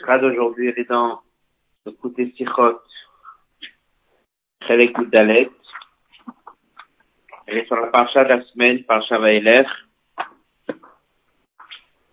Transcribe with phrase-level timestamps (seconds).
[0.00, 1.20] sera d'aujourd'hui, est dans
[1.86, 2.80] le côté Sichot,
[4.66, 5.50] Chelek Dalet.
[7.46, 9.66] Elle est sur la parcha de la semaine, parcha Vaelech.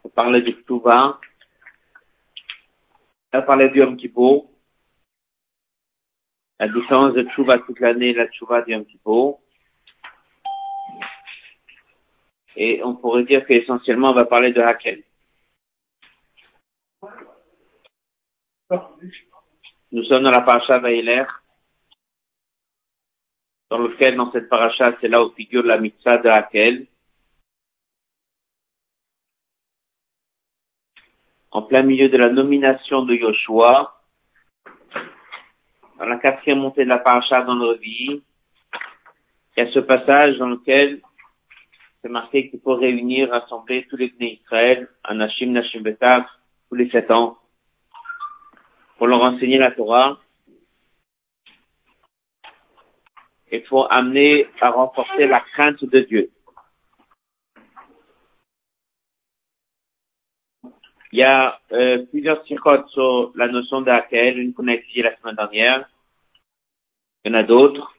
[0.03, 1.19] On parle du Touva.
[3.31, 3.97] Elle parlait du Yom.
[6.59, 8.85] La différence de Tchouva toute l'année la Tchouva du Yom.
[12.55, 15.03] Et on pourrait dire qu'essentiellement, on va parler de Hakel.
[18.69, 21.23] Nous sommes dans la paracha Vaïler,
[23.69, 26.87] dans lequel, dans cette paracha, c'est là où figure la mitzvah de Hakel.
[31.51, 34.01] En plein milieu de la nomination de Yoshua,
[35.97, 38.21] dans la quatrième montée de la paracha dans le vie,
[39.55, 41.01] il y a ce passage dans lequel
[42.01, 46.27] c'est marqué qu'il faut réunir, rassembler tous les Bnei Israël, Anashim, Nashim Betach,
[46.69, 47.39] tous les sept ans,
[48.97, 50.19] pour leur enseigner la Torah.
[53.51, 56.31] Il faut amener à renforcer la crainte de Dieu.
[61.13, 65.15] Il y a euh, plusieurs sirotes sur la notion d'Akel, une qu'on a étudiée la
[65.17, 65.89] semaine dernière.
[67.23, 67.95] Il y en a d'autres.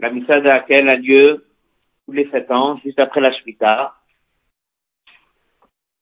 [0.00, 1.46] La missa d'Akel a lieu
[2.04, 3.94] tous les sept ans, juste après la Shemitah.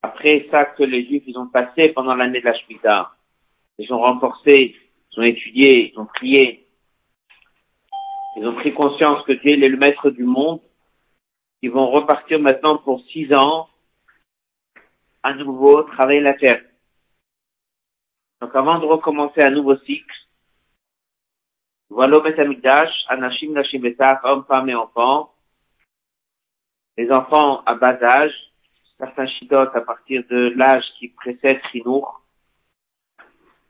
[0.03, 3.13] Après ça que les Juifs ils ont passé pendant l'année de la Shemitah,
[3.79, 4.77] ils ont renforcé,
[5.13, 6.67] ils ont étudié, ils ont prié,
[8.37, 10.61] ils ont pris conscience que Dieu est le maître du monde.
[11.63, 13.69] Ils vont repartir maintenant pour six ans
[15.23, 16.63] à nouveau travailler la terre.
[18.41, 20.17] Donc avant de recommencer un nouveau cycle,
[21.91, 23.83] voilà Betamikdash, Anashim, Nashim,
[24.23, 25.35] hommes, femmes et enfants.
[26.97, 28.50] Les enfants à bas âge,
[29.01, 32.23] certains chitotes à partir de l'âge qui précède Chinour,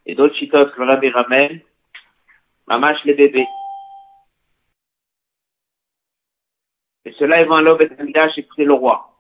[0.05, 1.61] et d'autres chitotes, le rabbi ramène,
[2.67, 3.49] mamash les bébés.
[7.07, 7.89] Et cela, ils vont à l'Obet
[8.37, 9.11] écouter le roi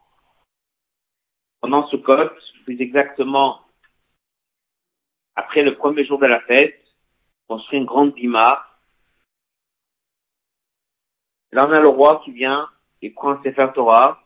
[1.60, 2.32] pendant ce code,
[2.64, 3.60] plus exactement
[5.36, 6.78] après le premier jour de la fête,
[7.48, 8.66] on construit une grande bima.
[11.52, 12.68] Là, on a le roi qui vient,
[13.02, 14.22] il prend ses Torah.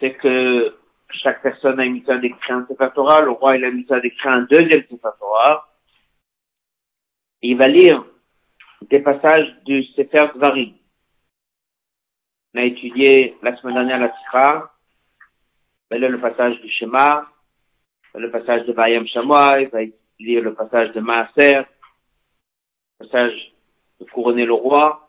[0.00, 0.76] C'est que
[1.10, 3.22] chaque personne a d'écrire un Sefer Torah.
[3.22, 5.08] Le roi, il a une mission d'écrire un deuxième Sefer
[7.42, 8.04] il va lire
[8.90, 10.74] des passages du Sefer Dvarim.
[12.54, 14.72] On a étudié la semaine dernière la Sikha
[15.90, 17.26] va lire le passage du Shema,
[18.14, 19.80] le passage de Bayam Shamoy, il va
[20.18, 21.62] lire le passage de Maaser,
[22.98, 23.52] le passage
[24.00, 25.05] de couronner le roi.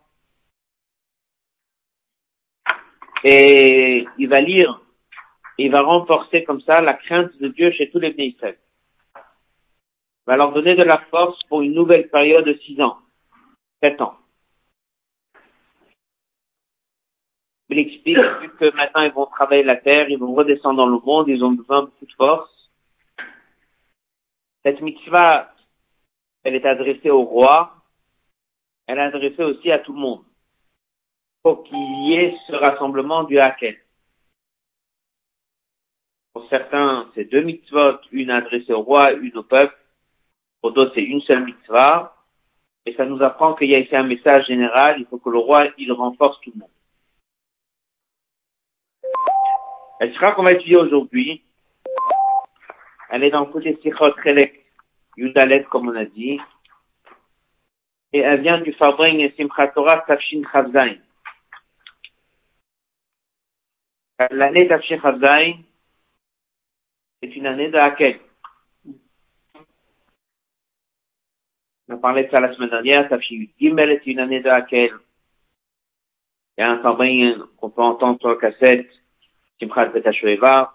[3.24, 4.80] Et il va lire,
[5.58, 8.54] il va renforcer comme ça la crainte de Dieu chez tous les ministères.
[9.16, 12.98] Il va leur donner de la force pour une nouvelle période de six ans,
[13.82, 14.16] sept ans.
[17.70, 18.16] Il explique
[18.58, 21.52] que maintenant ils vont travailler la terre, ils vont redescendre dans le monde, ils ont
[21.52, 22.70] besoin de beaucoup de force.
[24.64, 25.52] Cette mitzvah,
[26.44, 27.74] elle est adressée au roi,
[28.86, 30.24] elle est adressée aussi à tout le monde.
[31.42, 33.78] Pour qu'il y ait ce rassemblement du Hakel.
[36.32, 39.76] Pour certains, c'est deux mitzvot, une adressée au roi, une au peuple.
[40.60, 42.14] Pour d'autres, c'est une seule mitzvah.
[42.86, 45.38] Et ça nous apprend qu'il y a ici un message général, il faut que le
[45.38, 46.70] roi, il renforce tout le monde.
[50.00, 51.42] Elle sera qu'on va étudier aujourd'hui.
[53.10, 54.64] Elle est dans le côté Sichot Chelek
[55.16, 56.40] Yudalet, comme on a dit.
[58.12, 60.42] Et elle vient du Fabring et Simchat Torah Tafshin.
[64.18, 65.58] L'année Tafshin Chavzain,
[67.22, 68.18] c'est une année laquelle
[71.88, 73.08] On a parlé de ça la semaine dernière.
[73.08, 74.92] Tafshin Gimel est une année laquelle
[76.56, 78.90] il y a un Fabring qu'on peut entendre sur la cassette
[79.60, 80.74] Simchat Betashueva,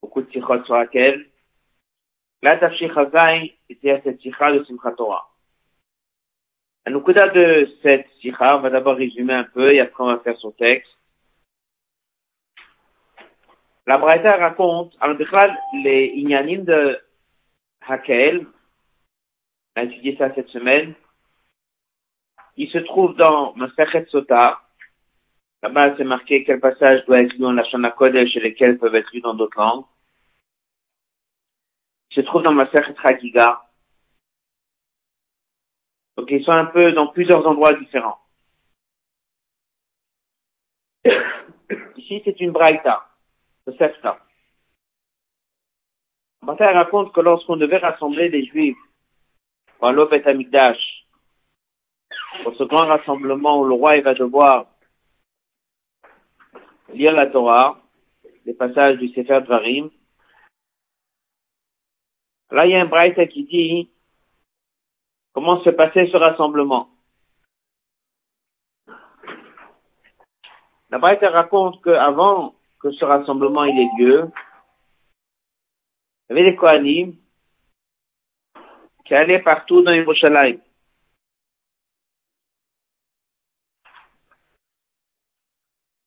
[0.00, 1.28] beaucoup de sikhot sur laquelle
[2.42, 2.96] la Tafshir
[3.68, 5.28] était à cette sikha de Simchat Torah.
[6.84, 10.36] À de cette sikha, on va d'abord résumer un peu et après on va faire
[10.38, 10.95] son texte.
[13.86, 15.16] La Braïta raconte, alors
[15.84, 16.98] les Inyanim de
[17.86, 18.46] Hakel,
[19.76, 20.94] on a étudié ça cette semaine,
[22.56, 24.60] il se trouve dans Masachet Sota,
[25.62, 29.10] Là-bas, c'est marqué quel passage doit être lu en Lashon Kodesh et lesquels peuvent être
[29.12, 29.84] lus dans d'autres langues.
[32.10, 33.62] Il se trouve dans ma Chagiga.
[36.16, 38.20] Donc, ils sont un peu dans plusieurs endroits différents.
[41.96, 43.04] Ici, c'est une braïta.
[43.66, 44.18] Le Sefta.
[46.42, 48.76] Bataille raconte que lorsqu'on devait rassembler les Juifs
[49.78, 51.06] pour l'Obet Amigdash,
[52.44, 54.66] pour ce grand rassemblement où le roi il va devoir
[56.92, 57.80] lire la Torah,
[58.44, 59.90] les passages du Sefer Dvarim,
[62.52, 63.90] là il y a un braïta qui dit
[65.32, 66.90] comment se passait ce rassemblement.
[70.90, 72.55] La braïta raconte qu'avant
[72.92, 74.30] ce rassemblement il ait lieu,
[76.28, 77.14] il y avait des Kohanim
[79.04, 80.60] qui allaient partout dans Yerushalayim.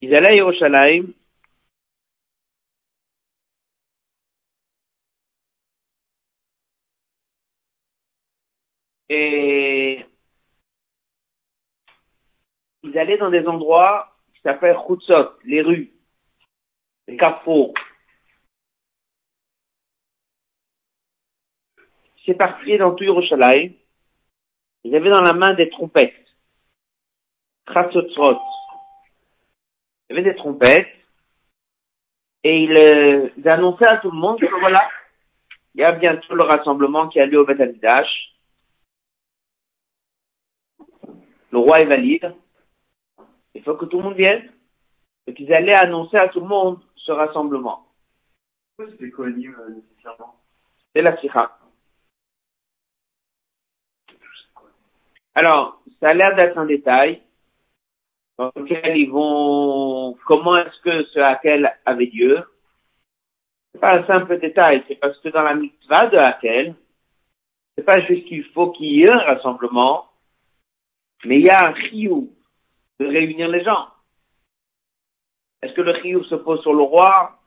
[0.01, 1.13] Ils allaient à Yerushalayim.
[9.09, 10.05] Et
[12.83, 15.91] ils allaient dans des endroits qui s'appellent Chutzot, les rues,
[17.17, 17.73] carrefours.
[22.25, 23.73] C'est parti dans tout Yerushalayim.
[24.83, 26.13] Ils avaient dans la main des trompettes.
[27.73, 28.39] Chatzotzrot.
[30.09, 30.87] Il y avait des trompettes.
[32.43, 34.89] Et ils, euh, annonçaient à tout le monde que voilà,
[35.75, 37.59] il y a bientôt le rassemblement qui a lieu au Beth.
[41.51, 42.33] Le roi est valide.
[43.55, 44.51] Il faut que tout le monde vienne.
[45.27, 47.87] Et qu'ils allaient annoncer à tout le monde ce rassemblement.
[48.77, 50.35] C'était quoi nécessairement?
[50.93, 51.57] C'est la sikha.
[55.35, 57.21] Alors, ça a l'air d'être un détail
[58.37, 62.43] dans lequel ils vont, comment est-ce que ce Hakel avait lieu?
[63.71, 66.75] C'est pas un simple détail, c'est parce que dans la mitzvah de Hakel,
[67.75, 70.09] c'est pas juste qu'il faut qu'il y ait un rassemblement,
[71.25, 72.33] mais il y a un chiyou
[72.99, 73.87] de réunir les gens.
[75.61, 77.39] Est-ce que le chiyou se pose sur le roi?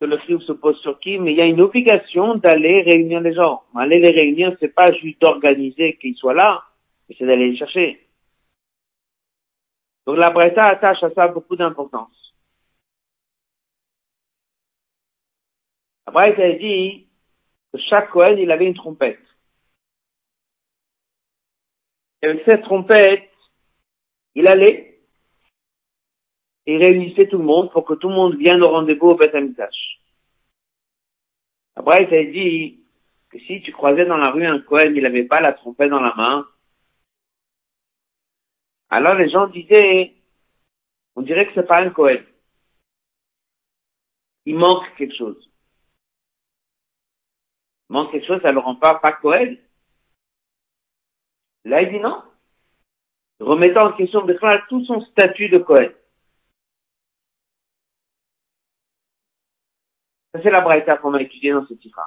[0.00, 1.18] Que le chiyou se pose sur qui?
[1.18, 3.62] Mais il y a une obligation d'aller réunir les gens.
[3.74, 6.64] Aller les réunir, c'est pas juste d'organiser qu'ils soient là,
[7.08, 8.06] mais c'est d'aller les chercher.
[10.06, 12.34] Donc la Breta attache à ça beaucoup d'importance.
[16.06, 17.06] La Breta dit
[17.72, 19.20] que chaque Cohen, il avait une trompette.
[22.22, 23.30] Et avec cette trompette,
[24.34, 24.87] il allait
[26.68, 29.34] et réunissait tout le monde pour que tout le monde vienne au rendez-vous au Beth
[29.34, 30.00] Amikdash.
[31.74, 32.80] La Breta dit
[33.30, 36.02] que si tu croisais dans la rue un Cohen, il n'avait pas la trompette dans
[36.02, 36.46] la main,
[38.90, 40.12] alors les gens disaient,
[41.16, 42.20] on dirait que c'est pas un Cohen.
[44.44, 45.50] Il manque quelque chose.
[47.88, 49.56] Il manque quelque chose, ça le rend pas pas Cohen.
[51.64, 52.22] Là, il dit non.
[53.40, 54.26] Remettant en question
[54.68, 55.92] tout son statut de Cohen.
[60.32, 62.00] Ça, c'est la braïta qu'on a étudiée dans ce titre.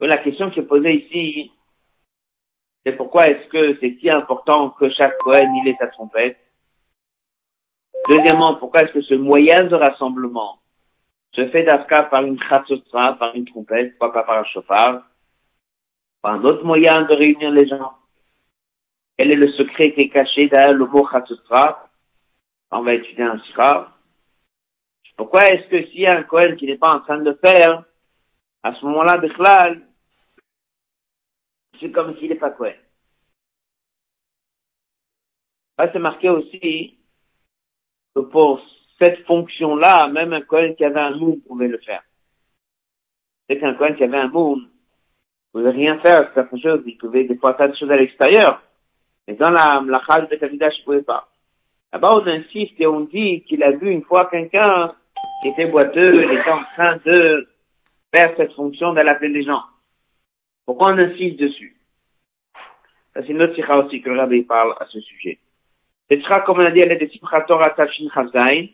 [0.00, 1.52] La question qui est posée ici,
[2.84, 6.38] c'est pourquoi est-ce que c'est si important que chaque Cohen, il ait sa trompette?
[8.08, 10.60] Deuxièmement, pourquoi est-ce que ce moyen de rassemblement
[11.32, 15.02] se fait d'Afka par une khatsotra, par une trompette, pas par un chauffard,
[16.22, 17.94] par un autre moyen de réunir les gens?
[19.16, 21.88] Quel est le secret qui est caché derrière le mot khatsotra
[22.70, 23.95] On va étudier un sira.
[25.16, 27.84] Pourquoi est-ce que s'il y a un Cohen qui n'est pas en train de faire,
[28.62, 29.82] à ce moment-là, Bichlal,
[31.80, 32.74] c'est comme s'il n'est pas Cohen.
[35.78, 36.98] Là, c'est marqué aussi
[38.14, 38.60] que pour
[38.98, 42.02] cette fonction-là, même un Cohen qui avait un moon pouvait le faire.
[43.48, 44.32] C'est qu'un Cohen qui avait un ne
[45.52, 48.62] pouvait rien faire, c'est quelque chose, il pouvait des fois faire des choses à l'extérieur.
[49.26, 51.28] Mais dans la, la de Kamidash, il ne pouvait pas.
[51.92, 54.94] Là-bas, on insiste et on dit qu'il a vu une fois quelqu'un
[55.42, 57.48] qui était boiteux, il était en train de
[58.14, 59.62] faire cette fonction d'aller appeler les gens.
[60.64, 61.76] Pourquoi on insiste dessus?
[63.14, 65.38] C'est une autre sikha aussi que le rabbi parle à ce sujet.
[66.08, 68.66] Cette sikha, comme on a dit, elle est de Simchator Atafshin Chavzain,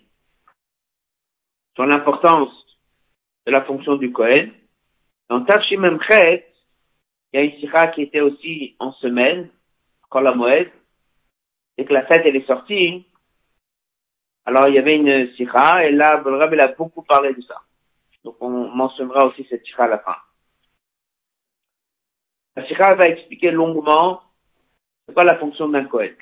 [1.75, 2.51] sur l'importance
[3.47, 4.53] de la fonction du Kohen.
[5.29, 6.47] Dans Tafshim Memchet,
[7.33, 9.49] il y a une sikha qui était aussi en semaine,
[10.11, 10.71] quand la Moed,
[11.79, 13.07] et que la fête, elle est sortie.
[14.45, 17.63] Alors, il y avait une sikha, et là, le rabbi a beaucoup parlé de ça.
[18.25, 20.17] Donc, on mentionnera aussi cette sikha à la fin.
[22.57, 24.23] La Sikha va expliquer longuement
[25.07, 26.15] c'est quoi la fonction d'un Kohen.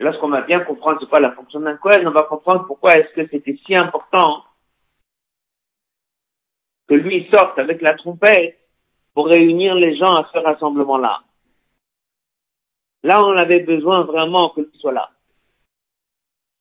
[0.00, 3.10] Lorsqu'on va bien comprendre c'est quoi la fonction d'un Kohen, on va comprendre pourquoi est-ce
[3.10, 4.44] que c'était si important
[6.88, 8.58] que lui sorte avec la trompette
[9.14, 11.22] pour réunir les gens à ce rassemblement-là.
[13.02, 15.10] Là, on avait besoin vraiment que lui soit là.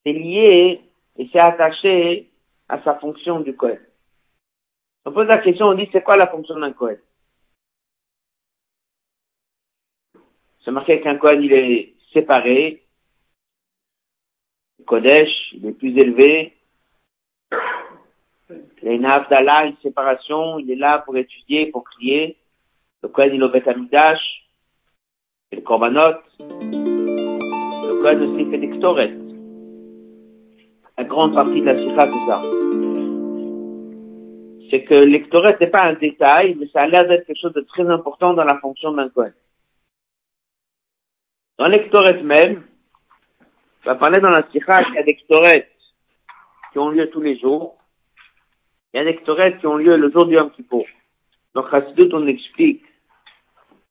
[0.06, 0.82] C'est lié
[1.18, 2.30] et c'est attaché
[2.70, 3.80] à sa fonction du Kohen.
[5.06, 7.00] On pose la question, on dit c'est quoi la fonction d'un Kohen?
[10.64, 12.84] C'est marqué qu'un Kohen il est séparé,
[14.86, 16.54] Kodesh, il est plus élevé,
[18.52, 22.38] il y a une une séparation, il est là pour étudier, pour prier.
[23.02, 24.22] Le Kohen il est au Beth Amidash,
[25.52, 26.22] et le Korbanot.
[26.40, 29.25] Le Kohen aussi fait des.
[30.98, 32.42] La grande partie de la Sikha, c'est ça.
[34.70, 37.62] C'est que l'Ektoret n'est pas un détail, mais ça a l'air d'être quelque chose de
[37.62, 39.34] très important dans la fonction d'un Kohen.
[41.58, 42.64] Dans l'Ektoret même,
[43.84, 47.38] on va parler dans la Sikha qu'il y a des qui ont lieu tous les
[47.40, 47.78] jours.
[48.94, 49.18] Il y a des
[49.60, 50.86] qui ont lieu le jour du Yom Kippour.
[51.54, 52.84] Donc, Chassidut, on explique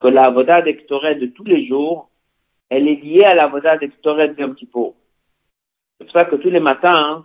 [0.01, 2.09] que la voda d'Ektoret de tous les jours,
[2.71, 4.55] elle est liée à la voda d'Ektoret de Yom.
[6.05, 7.25] C'est pour ça que tous les matins,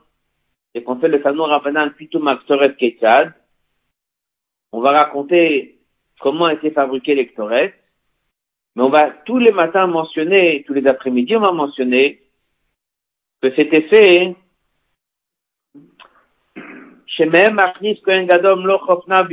[0.74, 3.33] et qu'on fait le canon Rabbanan Pitum Aktoret Ketzad,
[4.71, 5.79] on va raconter
[6.21, 7.74] comment a été fabriqué l'Ektoret,
[8.75, 12.21] mais on va tous les matins mentionner, tous les après-midi, on va mentionner
[13.41, 14.36] que c'était fait
[17.07, 19.27] chez même Achnis Kohen Gadom Lo Chofna.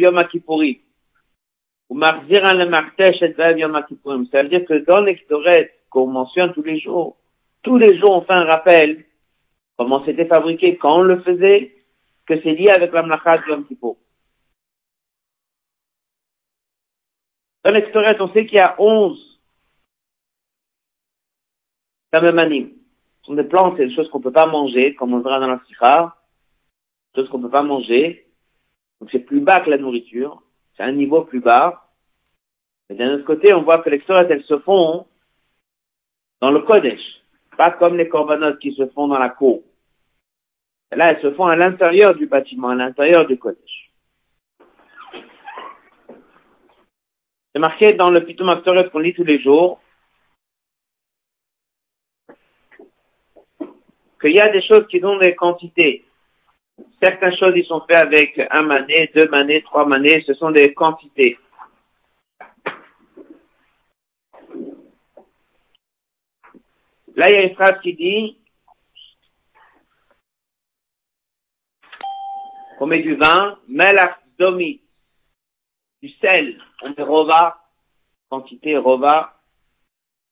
[1.89, 4.27] Ou Marzir le Martesh et Zav Yom Kippurim.
[4.33, 7.17] Ça veut dire que dans l'Ektoret, qu'on mentionne tous les jours,
[7.63, 9.06] tous les jours on fait un rappel
[9.77, 11.75] comment c'était fabriqué, quand on le faisait,
[12.27, 13.97] que c'est lié avec la mlacha de Yom Kippur.
[17.65, 19.41] Dans l'extoret, on sait qu'il y a onze
[22.13, 22.71] samemanim.
[23.21, 25.49] Ce sont des plantes, c'est des choses qu'on peut pas manger, comme on verra dans
[25.49, 26.17] la sikha,
[27.15, 28.27] des choses qu'on peut pas manger.
[29.01, 30.43] Donc c'est plus bas que la nourriture.
[30.77, 31.91] C'est un niveau plus bas.
[32.89, 35.07] Mais d'un autre côté, on voit que l'extoret, elles se font
[36.41, 37.01] dans le Kodesh.
[37.57, 39.63] Pas comme les corbanotes qui se font dans la cour.
[40.93, 43.91] Là, elles se font à l'intérieur du bâtiment, à l'intérieur du Kodesh.
[47.53, 49.81] C'est marqué dans le Pitum Aktoret qu'on lit tous les jours
[54.21, 56.05] qu'il y a des choses qui ont des quantités.
[57.03, 60.75] Certaines choses, ils sont faits avec un mané, deux manés, trois manés, ce sont des
[60.75, 61.39] quantités.
[67.15, 68.37] Là, il y a une phrase qui dit,
[72.79, 74.81] on met du vin, melach domi,
[76.03, 77.59] du sel, on met rova,
[78.29, 79.35] quantité rova,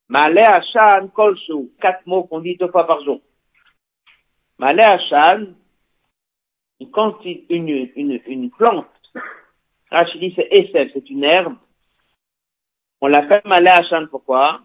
[0.08, 3.20] malé achan kolshu, quatre mots qu'on dit deux fois par jour.
[4.58, 5.54] Malé achan,
[6.80, 8.86] une, une, une, plante,
[9.90, 11.56] Rachidi c'est Essef, c'est une herbe,
[13.00, 14.60] on l'appelle malé achan, pourquoi?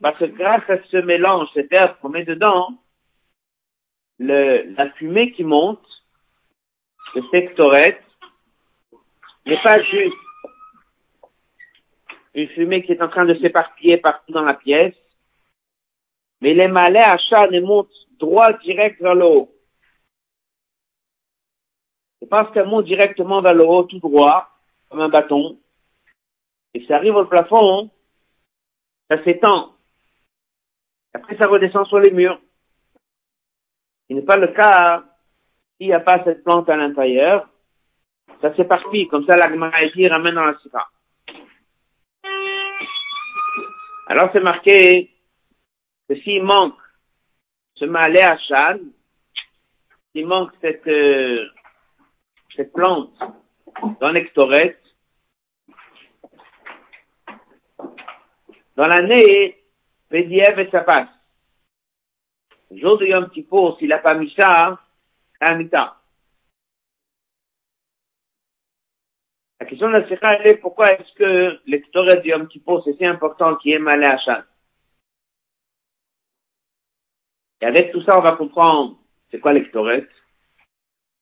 [0.00, 2.78] Parce que grâce à ce mélange, cette herbe qu'on met dedans,
[4.18, 5.86] le, la fumée qui monte,
[7.16, 8.02] le sectorette,
[9.46, 10.16] n'est pas juste
[12.34, 14.94] une fumée qui est en train de s'éparpiller partout dans la pièce,
[16.42, 19.54] mais les malais à chat ne montent droit direct vers le haut.
[22.20, 24.50] C'est parce qu'elle monte directement vers le haut, tout droit,
[24.90, 25.58] comme un bâton,
[26.74, 27.90] et ça arrive au plafond,
[29.08, 29.74] ça s'étend.
[31.14, 32.38] Après, ça redescend sur les murs.
[34.10, 35.02] Ce n'est pas le cas
[35.76, 37.48] s'il n'y a pas cette plante à l'intérieur.
[38.40, 39.48] Ça s'éparpille, comme ça la
[39.94, 40.86] dit ramène dans la sika.
[44.08, 45.10] Alors c'est marqué
[46.08, 46.78] que s'il manque
[47.74, 48.78] ce malais à chan,
[50.12, 51.46] s'il manque cette, euh,
[52.54, 53.12] cette plante
[54.00, 54.80] dans l'extorette,
[58.76, 59.56] dans l'année,
[60.08, 61.08] Pédiev et ça passe.
[62.70, 63.30] Le jour de Yom
[63.78, 64.78] s'il n'a pas mis ça,
[65.40, 65.96] c'est un mita.
[69.60, 73.06] La question de la Sikha, est pourquoi est-ce que l'extorette de Yom Kippur, c'est si
[73.06, 74.42] important qu'il y ait malé Hachan?
[77.62, 78.98] Et avec tout ça, on va comprendre
[79.30, 80.10] c'est quoi l'extorette.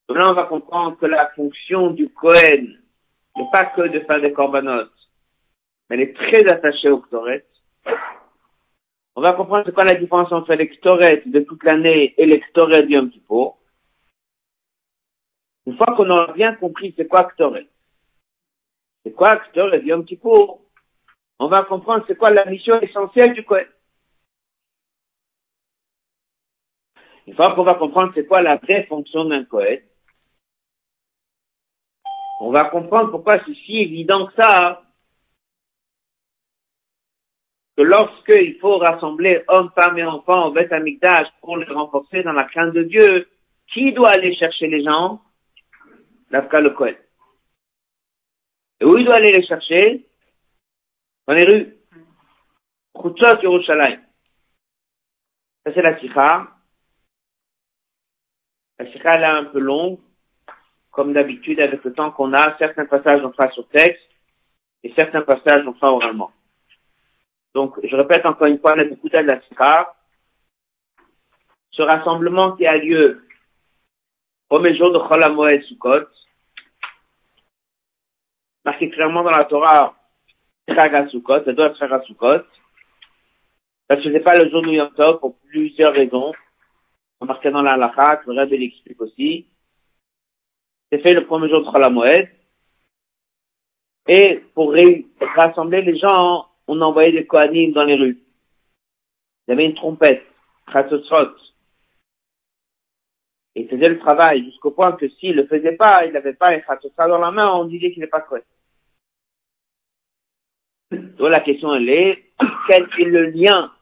[0.08, 2.78] Là, on va comprendre que la fonction du Kohen
[3.36, 4.92] n'est pas que de faire des corbanotes,
[5.88, 7.46] mais elle est très attachée au Ktoret.
[9.16, 12.94] On va comprendre c'est quoi la différence entre l'extoret de toute l'année et l'extoret du
[12.94, 13.56] Yom Kippur.
[15.66, 17.66] Une fois qu'on a bien compris c'est quoi Ktoret,
[19.02, 20.60] c'est quoi Ktoret Yom Kippur,
[21.38, 23.66] on va comprendre c'est quoi la mission essentielle du Kohen.
[27.26, 29.80] Une fois qu'on va comprendre c'est quoi la vraie fonction d'un Kohen,
[32.40, 34.82] on va comprendre pourquoi c'est si évident que ça
[37.76, 42.32] que lorsqu'il faut rassembler hommes, femmes et enfants au Beth Amikdash pour les renforcer dans
[42.32, 43.28] la crainte de Dieu,
[43.72, 45.20] qui doit aller chercher les gens?
[46.30, 46.96] L'Afka le Kohen.
[48.80, 50.08] Et où il doit aller les chercher?
[51.26, 51.76] Dans les rues.
[52.96, 54.00] Chutzot Yerushalayim.
[55.64, 56.48] Ça c'est la sikha.
[58.78, 59.98] La sikha elle est un peu longue,
[60.90, 62.56] comme d'habitude avec le temps qu'on a.
[62.58, 64.02] Certains passages on fera sur texte
[64.82, 66.32] et certains passages on fera oralement.
[67.54, 69.94] Donc, je répète encore une fois, la de la sikha.
[71.70, 73.26] Ce rassemblement qui a lieu
[74.48, 76.08] premier jour de Chol Sukkot,
[78.64, 79.94] marqué clairement dans la Torah,
[80.68, 82.44] Chaga Sukkot, ça doit être Chaga Sukkot,
[83.88, 86.32] ça se faisait pas le jour de Yom Tov pour plusieurs raisons.
[87.20, 89.46] C'est marqué dans la halakha, que le Rebbe l'explique aussi.
[90.90, 92.28] C'est fait le premier jour de Chol
[94.08, 94.74] Et pour
[95.36, 98.22] rassembler les gens, on envoyait des Kohanim dans les rues.
[99.46, 100.24] Il y avait une trompette,
[100.72, 101.43] Chatzot.
[103.56, 106.60] Il faisait le travail jusqu'au point que s'il le faisait pas, il n'avait pas un
[106.60, 108.46] Chatzot dans la main, on disait qu'il n'est pas correct.
[110.90, 112.24] Donc la question elle est,
[112.68, 113.72] quel est le lien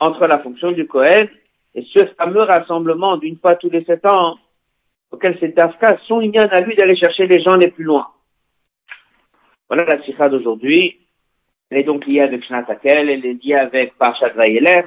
[0.00, 1.28] entre la fonction du Kohen
[1.74, 4.38] et ce fameux rassemblement d'une fois tous les sept ans
[5.10, 8.08] auquel c'est Dafka son lien à lui d'aller chercher les gens les plus loin.
[9.68, 10.98] Voilà la sikha d'aujourd'hui.
[11.70, 14.82] Elle est donc liée avec Shnat Akel, elle est liée avec Parashat Vayeler,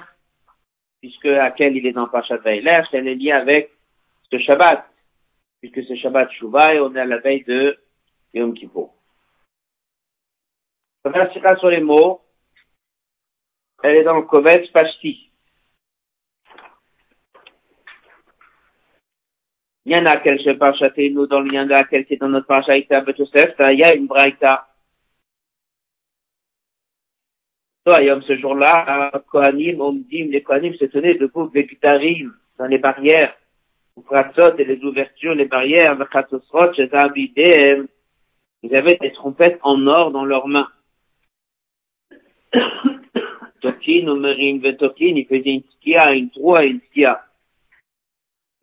[1.02, 3.72] puisque Akel il est dans Parashat Vayeler, elle est liée avec
[4.32, 4.86] ce Shabbat,
[5.62, 7.78] puisque c'est Shabbat Shuvah et on est à la veille de
[8.34, 8.90] Yom Kippur.
[11.06, 12.22] La sur les mots,
[13.84, 15.30] elle est dans le Kovetz Pashti.
[19.86, 22.48] Il y en a quel chez nous dans le lien de laquelle c'est dans notre
[22.48, 24.64] Parashat Betosef, il y a une braïta.
[24.64, 24.68] Toi,
[27.88, 33.36] ce jour-là, Kohanim, dit, les Kohanim se tenaient debout, Bekutarim, dans les barrières,
[34.58, 35.98] et les ouvertures, les barrières,
[38.64, 40.68] ils avaient des trompettes en or dans leurs mains.
[43.62, 47.24] Tokin, Omerin, Vetokin, il faisait une skia, une troie, une skia.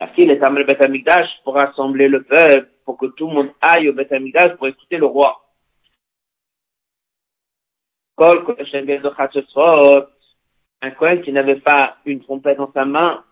[0.01, 3.93] Est amenée au Beth pour rassembler le peuple, pour que tout le monde aille au
[3.93, 4.13] Beth
[4.59, 5.41] pour écouter le roi.
[10.85, 13.25] Un Kohen qui n'avait pas une trompette dans sa main,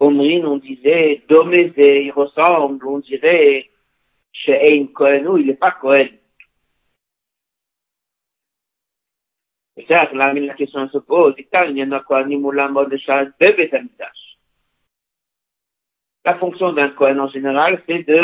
[0.00, 3.70] Omrin, on disait, Domézé, il ressemble, on dirait,
[4.32, 6.10] chez Ein Kohen, il n'est pas Kohen.
[9.76, 12.98] Et ça, la, question se pose, il y en a quoi, ni moulin mode de
[12.98, 14.38] charge de Betamidash.
[16.24, 18.20] La fonction d'un Kohen en général, c'est de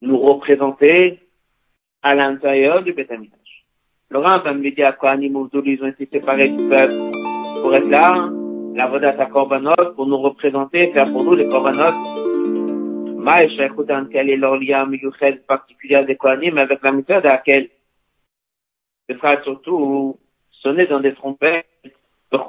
[0.00, 1.20] nous représenter
[2.02, 3.43] à l'intérieur du Betamidash.
[4.14, 6.94] Le Rambam me dit à Kohanim ils ont été séparés du peuple.
[7.60, 8.30] Pour être là,
[8.76, 13.18] la Vodat à Korbanot, pour nous représenter, faire pour nous les Korbanot.
[13.18, 13.70] Maïcha,
[14.12, 14.88] quel est leur lien
[15.48, 17.70] particulier des Kohanim avec la méthode à laquelle
[19.10, 20.16] ce sera surtout
[20.62, 21.66] sonner dans des trompettes,
[22.30, 22.46] dans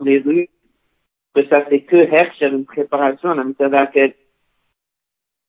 [0.00, 0.48] les rues,
[1.32, 4.14] que ça fait que Hercher une préparation à la méthode à laquelle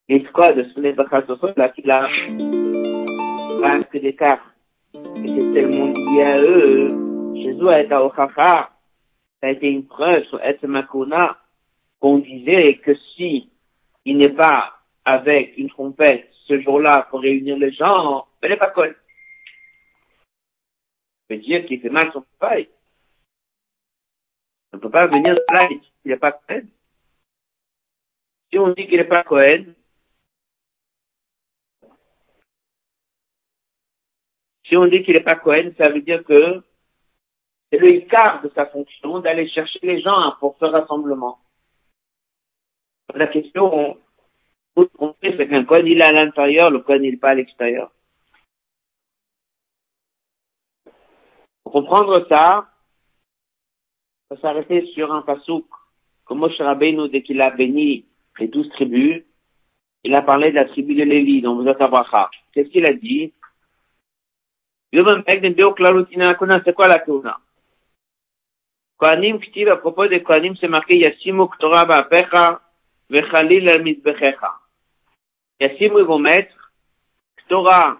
[0.09, 2.07] les quoi de sonner Bakasosot, là, qu'il a
[3.59, 4.51] presque d'écart.
[4.51, 4.54] Et
[5.03, 7.35] c'est tellement lié à eux.
[7.35, 8.69] Jésus a été au Ça
[9.41, 11.37] a été une preuve sur Makona
[11.99, 13.49] qu'on disait que si
[14.05, 18.71] il n'est pas avec une trompette ce jour-là pour réunir les gens, il n'est pas
[18.71, 18.95] cool
[21.29, 22.69] veut dire qu'il fait mal son travail.
[24.73, 26.63] On ne peut pas venir là et qu'il n'est pas Cohen.
[28.51, 29.73] Si on dit qu'il n'est pas Cohen,
[34.67, 36.63] si on dit qu'il n'est pas Cohen, ça veut dire que
[37.71, 41.39] c'est le quart de sa fonction d'aller chercher les gens pour ce rassemblement.
[43.13, 43.97] La question,
[44.75, 47.91] c'est qu'un Cohen il est à l'intérieur, le Cohen il n'est pas à l'extérieur.
[51.63, 52.69] Pour comprendre ça,
[54.29, 55.65] ça s'arrêter sur un pasouk,
[56.25, 58.05] comme Moshe Rabbeinu, dès qu'il a béni
[58.39, 59.23] les douze tribus,
[60.03, 61.63] il a parlé de la tribu de Lévi, dans.
[62.53, 63.33] Qu'est-ce qu'il a dit?
[66.63, 67.37] C'est quoi la Kuna?
[68.97, 72.61] Kohanim Ktiv, à propos des Kohanim, c'est marqué Yassimu Ktorah Ba'apecha,
[73.09, 74.53] Vechalil al-Mizbechecha.
[75.59, 76.71] Yassimu, ils vont mettre
[77.37, 77.97] Ktorah,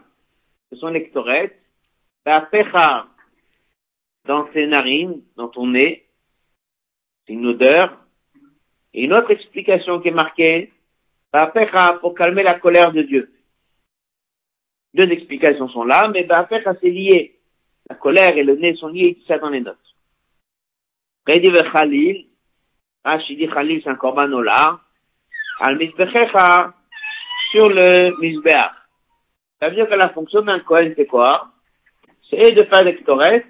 [0.72, 1.60] ce sont les Ktorettes,
[2.26, 3.08] Ba'apecha,
[4.26, 6.06] dans ses narines, dans ton nez.
[7.28, 7.98] C'est une odeur.
[8.94, 10.72] Et une autre explication qui est marquée,
[12.00, 13.35] pour calmer la colère de Dieu.
[14.96, 17.36] Deux explications sont là, mais Ba'apecha c'est lié.
[17.90, 19.78] La colère et le nez sont liés, ça dans les notes.
[21.28, 22.28] Redi Khalil,
[23.04, 24.80] Rashi dit Khalil c'est un korban ola,
[25.60, 26.74] al misbechecha,
[27.52, 28.72] sur le misbeach.
[29.60, 31.50] Ça veut dire que la fonction d'un Kohen c'est quoi?
[32.30, 33.44] C'est de faire des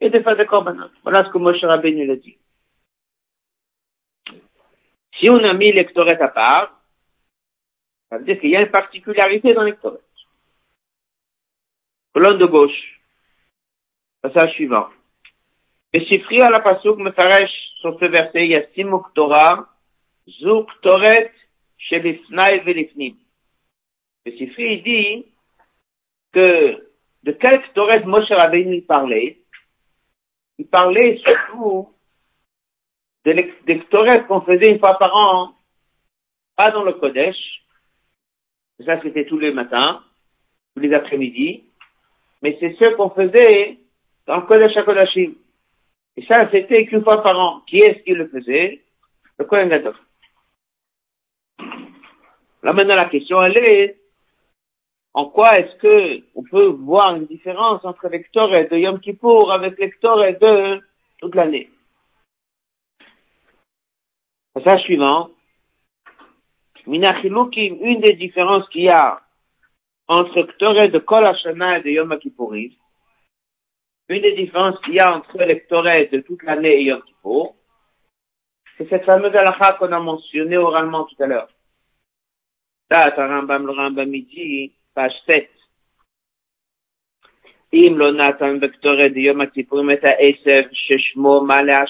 [0.00, 0.88] et de faire des korbanot.
[1.02, 2.38] Voilà ce que Moshe Rabbeinu l'a dit.
[5.18, 6.80] Si on a mis l'ectoret à part,
[8.08, 10.00] ça veut dire qu'il y a une particularité dans l'ectoret.
[12.12, 13.00] Colonne de gauche.
[14.22, 14.88] Passage suivant.
[15.92, 17.10] Et Sifri à la pasuk me
[17.80, 19.68] sur ce verset, il y a Simuk Torah,
[20.40, 21.32] Zouk Toret,
[21.78, 23.16] Shelifnai Velifnim.
[24.26, 25.26] Et Sifri dit
[26.32, 26.90] que
[27.22, 29.38] de quel Toret Moshe Rabbeinu parlait,
[30.58, 31.88] il parlait surtout
[33.24, 35.54] de l'extoret qu'on faisait une fois par an,
[36.56, 37.64] pas dans le Kodesh,
[38.84, 40.02] ça c'était tous les matins,
[40.74, 41.64] tous les après-midi,
[42.42, 43.78] mais c'est ce qu'on faisait
[44.26, 45.34] dans le Kodesh HaKodashim.
[46.16, 47.60] Et ça, c'était qu'une fois par an.
[47.66, 48.82] Qui est-ce qui le faisait?
[49.38, 49.94] Le Kohen Gadol.
[52.62, 53.96] Là maintenant la question elle est,
[55.14, 59.78] en quoi est-ce que on peut voir une différence entre l'extoret de Yom Kippour avec
[59.78, 60.80] l'extoret de
[61.20, 61.70] toute l'année?
[64.52, 65.30] Passage suivant.
[66.86, 69.20] Minachilukim, une des différences qu'il y a
[70.10, 72.72] entre Ktoret de Kol Hashana et de Yom Kippourim,
[74.08, 77.54] une des différences qu'il y a entre les de toute l'année et Yom Kippour,
[78.76, 81.48] c'est cette fameuse halakha qu'on a mentionnée oralement tout à l'heure.
[82.90, 85.48] Là, Rambam, le Rambam dit, page 7.
[87.72, 91.86] Im lo natan de Yom Kippourim et Esev sheshmo male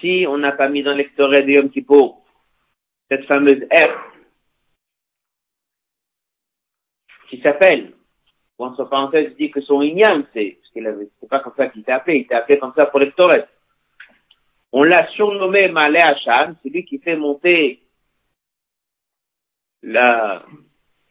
[0.00, 2.24] si on n'a pas mis dans l'extoré de Yom Kippour
[3.08, 3.98] cette fameuse herbe
[7.30, 7.92] qui s'appelle,
[8.58, 11.68] ou entre parenthèses, dit que son ignan, c'est, parce qu'il avait, c'est pas comme ça
[11.68, 13.44] qu'il était appelé, il était appelé comme ça pour l'extoré.
[14.72, 17.80] On l'a surnommé Malé Hacham, c'est lui qui fait monter
[19.82, 20.44] la,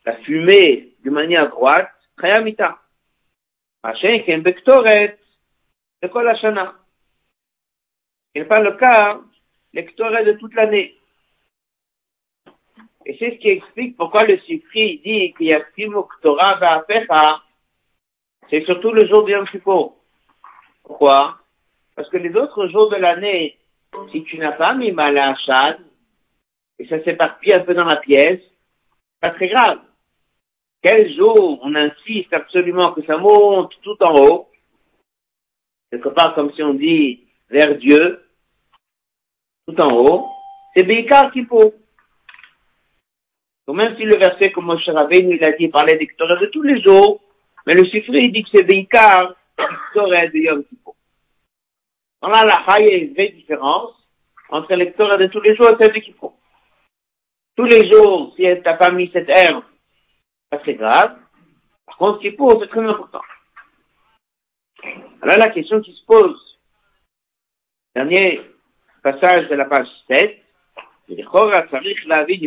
[0.05, 2.77] la fumée de manière droite, Khayamita.
[3.81, 5.17] Hachem qui est un bektoret,
[6.01, 6.75] c'est quoi la shana?
[8.35, 9.21] Ce n'est pas le cas
[9.73, 10.98] l'extoré de toute l'année.
[13.05, 15.61] Et c'est ce qui explique pourquoi le Sifri dit qu'il y a
[16.21, 16.83] Torah
[18.49, 19.93] c'est surtout le jour de Yom Kippur.
[20.83, 21.37] Pourquoi?
[21.95, 23.57] Parce que les autres jours de l'année,
[24.11, 25.35] si tu n'as pas mis mal à
[26.79, 28.41] et ça s'éparpille un peu dans la pièce,
[29.19, 29.79] pas très grave.
[30.81, 34.49] Quel jour on insiste absolument que ça monte tout en haut,
[35.91, 38.23] quelque part comme si on dit vers Dieu,
[39.67, 40.29] tout en haut,
[40.73, 41.73] c'est Beikar Kippour.
[43.69, 46.63] Donc même si le verset comme Moshe Rabbeinu, il a dit, parlait des de tous
[46.63, 47.21] les jours,
[47.67, 49.35] mais le Sifri, il dit que c'est Beikar
[49.93, 50.95] Torah de Yom Kippur.
[52.23, 53.93] La il y une vraie différence
[54.49, 56.33] entre les de tous les jours et celle de Kippour.
[57.55, 59.63] Tous les jours, si elle t'a pas mis cette herbe,
[60.49, 61.19] pas très grave.
[61.85, 63.21] Par contre, Kippour, c'est très important.
[65.21, 66.59] Alors la question qui se pose,
[67.93, 68.41] Dernier
[69.03, 70.41] passage de la page 7.
[71.09, 71.23] Il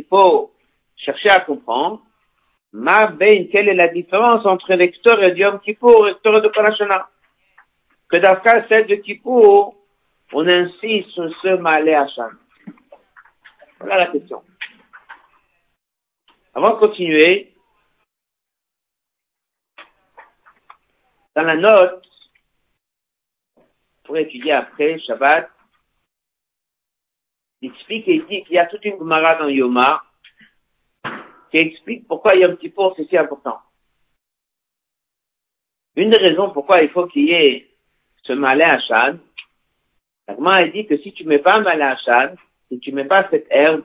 [0.08, 0.52] faut
[1.04, 2.02] chercher à comprendre.
[2.72, 7.08] Ma ben, quelle est la différence entre lecteur et Yom Kippour et lecteur de Parashana?
[8.08, 9.74] Que cas celle de Kippour,
[10.32, 11.98] on insiste sur ce malé.
[13.78, 14.42] Voilà la question.
[16.54, 17.52] Avant de continuer,
[21.34, 22.06] dans la note,
[24.04, 25.50] pour étudier après, Shabbat,
[27.60, 30.02] il explique et il dit qu'il y a toute une Gemara dans Yoma
[31.52, 33.58] qui explique pourquoi Yom Kippur c'est si important.
[35.94, 37.68] Une des raisons pourquoi il faut qu'il y ait
[38.24, 39.16] ce malin à la
[40.28, 42.36] Gemara dit que si tu mets pas un malin à Shad,
[42.68, 43.84] si tu mets pas cette herbe,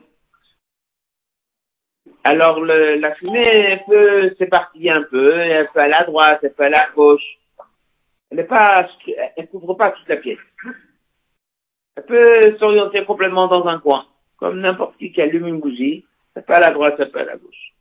[2.24, 6.64] alors le, la fumée peut s'éparpiller un peu, elle peut aller à droite, elle peut
[6.64, 7.38] aller à gauche,
[8.30, 8.88] elle pas,
[9.36, 10.38] elle couvre pas toute la pièce.
[11.96, 16.06] Elle peut s'orienter complètement dans un coin, comme n'importe qui qui allume une bougie.
[16.38, 17.74] Ça peut à la droite, ça peut à la gauche.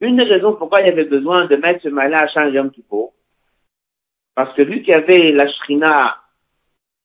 [0.00, 3.08] Une des raisons pourquoi il y avait besoin de mettre ce malin à petit peu,
[4.34, 6.16] parce que vu qu'il y avait la shrina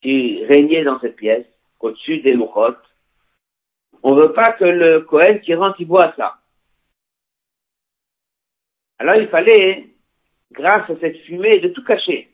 [0.02, 1.46] qui régnait dans cette pièce,
[1.82, 2.86] au-dessus des louchotes,
[4.04, 6.40] on veut pas que le Kohen qui rentre, il voit ça.
[9.00, 9.90] Alors il fallait
[10.54, 12.34] grâce à cette fumée, de tout cacher.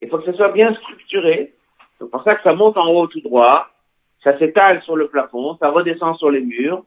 [0.00, 1.54] Il faut que ce soit bien structuré.
[1.98, 3.73] C'est pour ça que ça monte en haut tout droit,
[4.24, 6.84] ça s'étale sur le plafond, ça redescend sur les murs,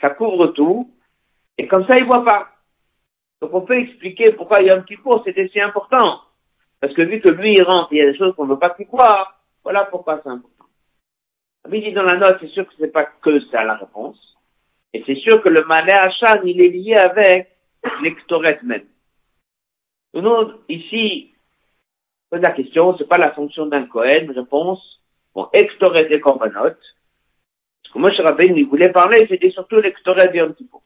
[0.00, 0.90] ça couvre tout,
[1.58, 2.48] et comme ça, il voit pas.
[3.40, 6.20] Donc on peut expliquer pourquoi Yom Kippour c'était si important.
[6.80, 8.58] Parce que vu que lui il rentre, il y a des choses qu'on ne veut
[8.58, 10.66] pas qu'il croire, voilà pourquoi c'est important.
[11.72, 14.18] Il dit dans la note, c'est sûr que c'est pas que ça la réponse.
[14.92, 17.48] Et c'est sûr que le Malé Hachan, il est lié avec
[18.02, 18.84] l'extoret même.
[20.12, 21.34] Nous, ici,
[22.30, 24.93] pose la question, c'est pas la fonction d'un Kohen, réponse,
[25.34, 26.52] bon, extoret et korbanot.
[26.62, 30.82] Parce que moi, je Rabbein, il voulait parler, c'était surtout l'extoret de Yom Kippour.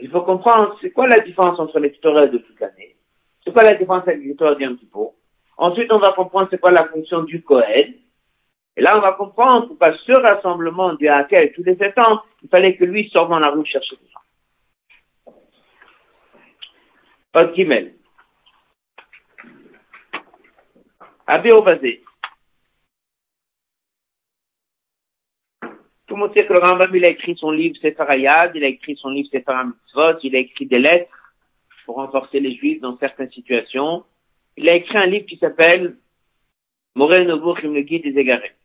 [0.00, 2.96] Il faut comprendre, c'est quoi la différence entre l'extoret de toute l'année?
[3.44, 4.78] C'est quoi la différence avec l'extoret de Yom?
[5.58, 7.94] Ensuite, on va comprendre c'est quoi la fonction du Kohen.
[8.76, 12.48] Et là, on va comprendre pourquoi ce rassemblement du Hakel tous les sept ans, il
[12.50, 15.32] fallait que lui sorte dans la rue chercher des gens.
[17.32, 17.92] Pas de
[21.26, 21.62] Abé au
[26.06, 28.64] Tout le monde sait que le Rambam, il a écrit son livre Sefer Ayad, il
[28.64, 31.10] a écrit son livre Sefer Mitzvot, il a écrit des lettres
[31.84, 34.04] pour renforcer les Juifs dans certaines situations.
[34.56, 35.96] Il a écrit un livre qui s'appelle
[36.94, 38.56] Morel Nobour, le guide des égarés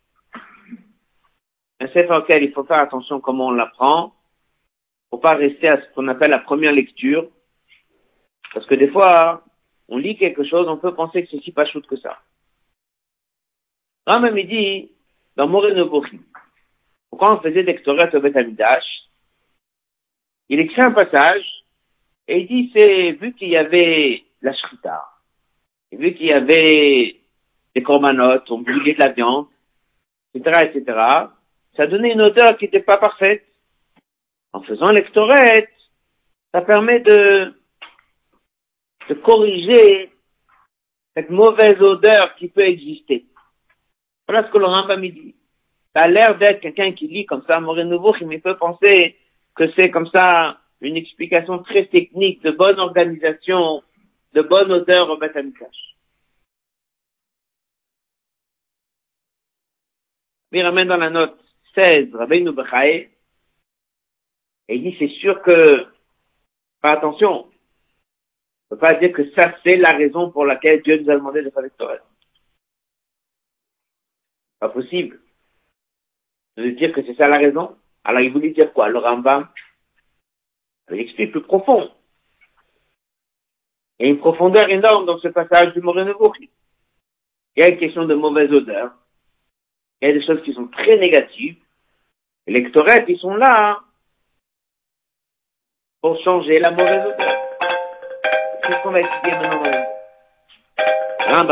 [1.81, 4.13] un sefer auquel il faut faire attention comment on l'apprend.
[5.09, 7.27] Faut pas rester à ce qu'on appelle la première lecture.
[8.53, 9.43] Parce que des fois,
[9.87, 12.19] on lit quelque chose, on peut penser que c'est si pas chouette que ça.
[14.07, 14.91] même il dit,
[15.35, 15.47] dans
[17.11, 18.85] Moreno pourquoi on faisait d'extoret au Betamidash,
[20.49, 21.45] il écrit un passage,
[22.27, 25.03] et il dit, c'est, vu qu'il y avait la shrita,
[25.91, 27.19] vu qu'il y avait
[27.75, 29.47] des corbanotes, on brûlait de la viande,
[30.33, 30.99] etc., etc.,
[31.75, 33.45] ça donnait une odeur qui n'était pas parfaite.
[34.53, 35.71] En faisant l'extorette,
[36.53, 37.53] ça permet de,
[39.07, 40.11] de corriger
[41.15, 43.25] cette mauvaise odeur qui peut exister.
[44.27, 45.35] Voilà ce que le Rambam dit.
[45.93, 49.17] Ça a l'air d'être quelqu'un qui lit comme ça, Nouveau, me peut penser
[49.55, 53.83] que c'est comme ça une explication très technique de bonne organisation,
[54.33, 55.37] de bonne odeur au Beth
[60.53, 61.39] Il ramène dans la note
[61.75, 63.07] 16, Rabbeinu Bechae,
[64.67, 65.85] et il dit, c'est sûr que,
[66.81, 71.15] attention, on peut pas dire que ça, c'est la raison pour laquelle Dieu nous a
[71.15, 72.03] demandé de faire l'extorsion.
[74.59, 75.19] Pas possible.
[76.57, 77.75] De dire que c'est ça la raison.
[78.03, 79.47] Alors il voulait dire quoi Le Rambam?
[80.91, 81.89] Il explique plus profond.
[83.99, 86.33] Il y a une profondeur énorme dans ce passage du Moreno
[87.55, 88.91] Il y a une question de mauvaise odeur.
[90.01, 91.57] Il y a des choses qui sont très négatives.
[92.47, 92.71] Et les
[93.07, 93.79] ils sont là
[96.01, 97.41] pour changer la mauvaise odeur.
[98.63, 99.71] Qu'est-ce qu'on va expliquer maintenant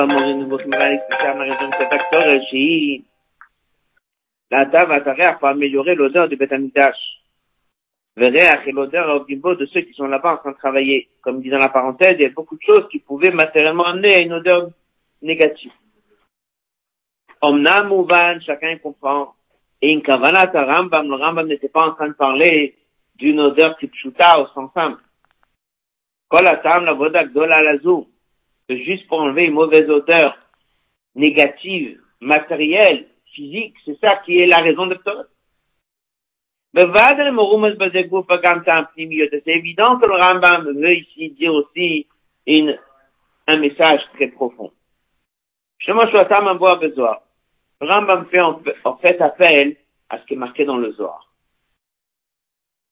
[0.07, 2.25] mon nouveau qui m'a expliqué à ma raison de cet acteur,
[4.51, 6.97] la tave pour améliorer l'odeur du bétamidash.
[8.15, 11.09] Verréach et l'odeur de ceux qui sont là-bas en train de travailler.
[11.21, 14.15] Comme dit dans la parenthèse, il y a beaucoup de choses qui pouvaient matériellement amener
[14.15, 14.69] à une odeur
[15.21, 15.71] négative.
[17.41, 19.33] Omnam Mouvan, chacun comprend.
[19.81, 22.75] Et une kavanat Rambam, le Rambam n'était pas en train de parler
[23.15, 25.01] d'une odeur tipshuta au sens simple.
[26.31, 28.07] La vodak dola lazou,
[28.69, 30.37] juste pour enlever une mauvaise odeur
[31.15, 35.25] négative, matérielle, physique, c'est ça qui est la raison de Torah.
[36.73, 36.83] C'est
[39.47, 42.07] évident que le Rambam veut ici dire aussi
[42.47, 44.71] un message très profond.
[46.79, 47.17] besoin.
[47.81, 49.77] Le Rambam fait en, fait appel
[50.09, 51.31] à ce qui est marqué dans le Zohar.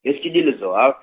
[0.03, 0.99] Qu'est-ce qu'il dit le Zohar?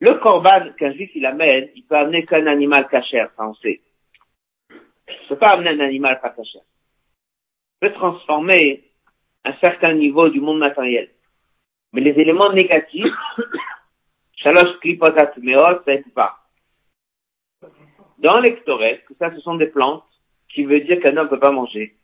[0.00, 3.80] Le korban qu'un juif il amène, il peut amener qu'un animal cachère, ça on sait.
[4.70, 6.62] Il peut pas amener un animal pas cachère.
[7.82, 8.84] Il peut transformer
[9.44, 11.10] un certain niveau du monde matériel.
[11.92, 13.14] Mais les éléments négatifs,
[14.36, 16.46] shalosh klipotat meot, ça ne pas
[18.18, 20.04] dans l'extorès, que ça ce sont des plantes,
[20.48, 21.94] qui veut dire qu'un homme ne peut pas manger.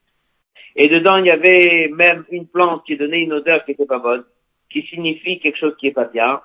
[0.77, 3.99] Et dedans, il y avait même une plante qui donnait une odeur qui était pas
[3.99, 4.25] bonne,
[4.71, 6.41] qui signifie quelque chose qui est pas bien.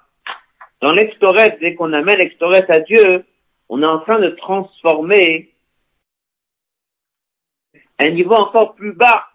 [0.82, 3.26] Dans l'extorès, dès qu'on amène l'extorès à Dieu,
[3.70, 5.54] on est en train de transformer
[8.00, 9.28] un niveau encore plus bas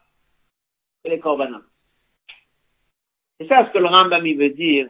[1.04, 1.66] que les corbanotes.
[3.38, 4.88] C'est ça ce que le Rambam veut dire,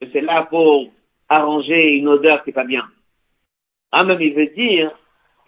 [0.00, 0.92] que c'est là pour
[1.28, 2.88] arranger une odeur qui est pas bien.
[3.92, 4.96] Même il veut dire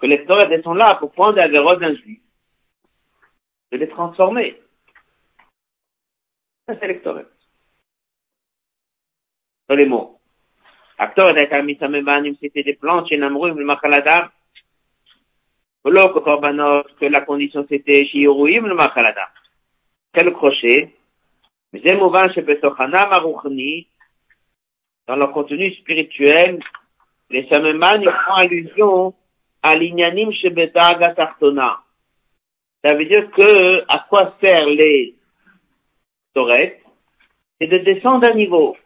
[0.01, 2.21] que les elles sont là pour prendre la véro d'un juif,
[3.71, 4.61] de les transformer.
[6.67, 7.31] Ça, c'est l'extorette.
[9.69, 10.21] Dans les mots.
[11.03, 14.29] Acteur d'Akamisamebanim, c'était des plantes chez Namru, le Machaladam.
[15.83, 19.27] que la condition c'était chez Yoruim, le Machaladam.
[20.13, 20.95] Quel crochet?
[25.09, 26.61] dans leur contenu spirituel,
[27.31, 29.15] les Sameman, ils font allusion
[29.61, 31.81] à l'Inyanim Shebedaga Tartona.
[32.85, 35.17] Ça veut dire que, à quoi sert les
[36.33, 36.77] Torres?
[37.61, 38.77] C'est de descendre un niveau.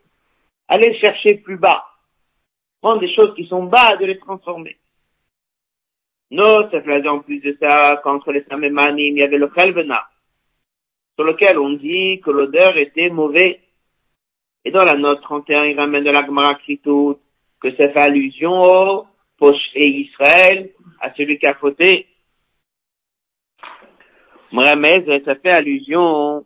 [0.69, 1.85] Aller chercher plus bas.
[3.01, 4.77] Des choses qui sont bas, de les transformer.
[6.31, 10.09] Faisait en plus de ça, qu'entre les Samemanim, il y avait le Khalvena,
[11.17, 13.57] sur lequel on dit que l'odeur était mauvaise.
[14.65, 19.07] Et dans la note 31, il ramène de la Gemara que ça fait allusion
[19.41, 20.71] au et Israël,
[21.01, 22.07] à celui qui a fauté.
[24.53, 26.45] Mramez, ça fait allusion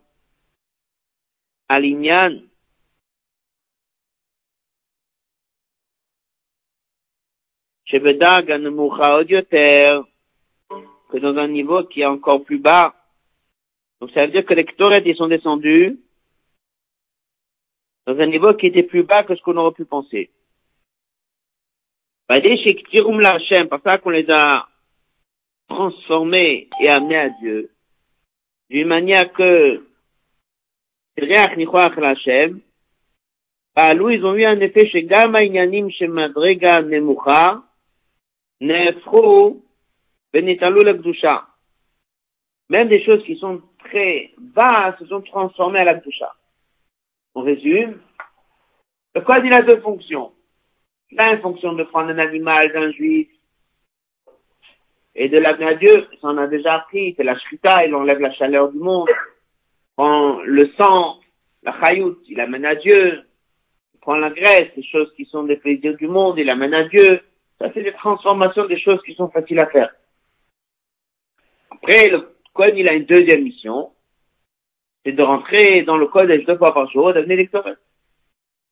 [1.69, 1.79] à
[7.99, 8.41] l'Inyan.
[11.11, 12.95] que dans un niveau qui est encore plus bas.
[13.99, 15.99] Donc ça veut dire que les Ktoret, ils sont descendus
[18.07, 20.31] dans un niveau qui était plus bas que ce qu'on aurait pu penser.
[22.29, 24.67] C'est pour ça qu'on les a
[25.67, 27.71] transformés et amenés à Dieu,
[28.69, 29.85] d'une manière que
[33.75, 37.63] bah, ils ont eu un effet chez Gama Inyanim chez Madrega Nemucha.
[38.61, 38.93] Même
[42.89, 46.31] des choses qui sont très basses se sont transformées à l'Akdusha.
[47.33, 47.99] On résume.
[49.15, 50.31] Le code, il a deux fonctions.
[51.09, 53.27] Il a une fonction de prendre un animal d'un juif
[55.15, 56.07] et de l'amener à Dieu.
[56.21, 57.15] Ça, on a déjà appris.
[57.17, 59.09] C'est la shrita, il enlève la chaleur du monde.
[59.95, 61.19] Prend le sang,
[61.63, 63.23] la chayout, il amène à Dieu.
[63.93, 66.87] Il prend la graisse, les choses qui sont des plaisirs du monde, il amène à
[66.87, 67.21] Dieu.
[67.61, 69.93] Ça, c'est des transformations des choses qui sont faciles à faire.
[71.69, 73.91] Après, le code, il a une deuxième mission
[75.03, 77.77] c'est de rentrer dans le code deux fois par jour, devenir lectorel.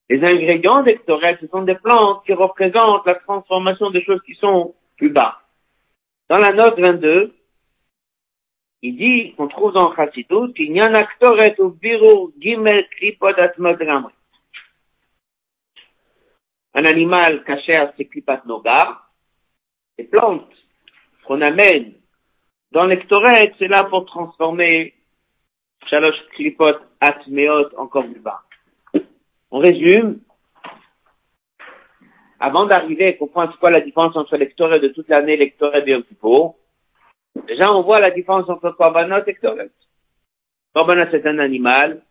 [0.10, 4.76] Les ingrédients lectorels, ce sont des plantes qui représentent la transformation des choses qui sont
[4.98, 5.40] plus bas.
[6.30, 7.34] Dans la note 22,
[8.82, 13.34] il dit qu'on trouve dans Chassidut qu'il y a un actoret ou biro gimel klipot
[16.80, 19.12] Un animal caché à ses klipat nogar,
[19.98, 20.50] les plantes
[21.26, 21.96] qu'on amène
[22.72, 24.94] dans l'ectoret, c'est là pour transformer
[25.90, 28.44] Shalosh Klipot Atmeot encore plus bas.
[29.52, 30.22] On résume.
[32.40, 35.90] Avant d'arriver à comprendre quoi la différence entre lectoret de toute l'année et lectoret de
[35.90, 36.54] Yom
[37.46, 39.70] déjà on voit la différence entre Korbanot et lectoret.
[40.74, 42.02] Korbanot c'est un animal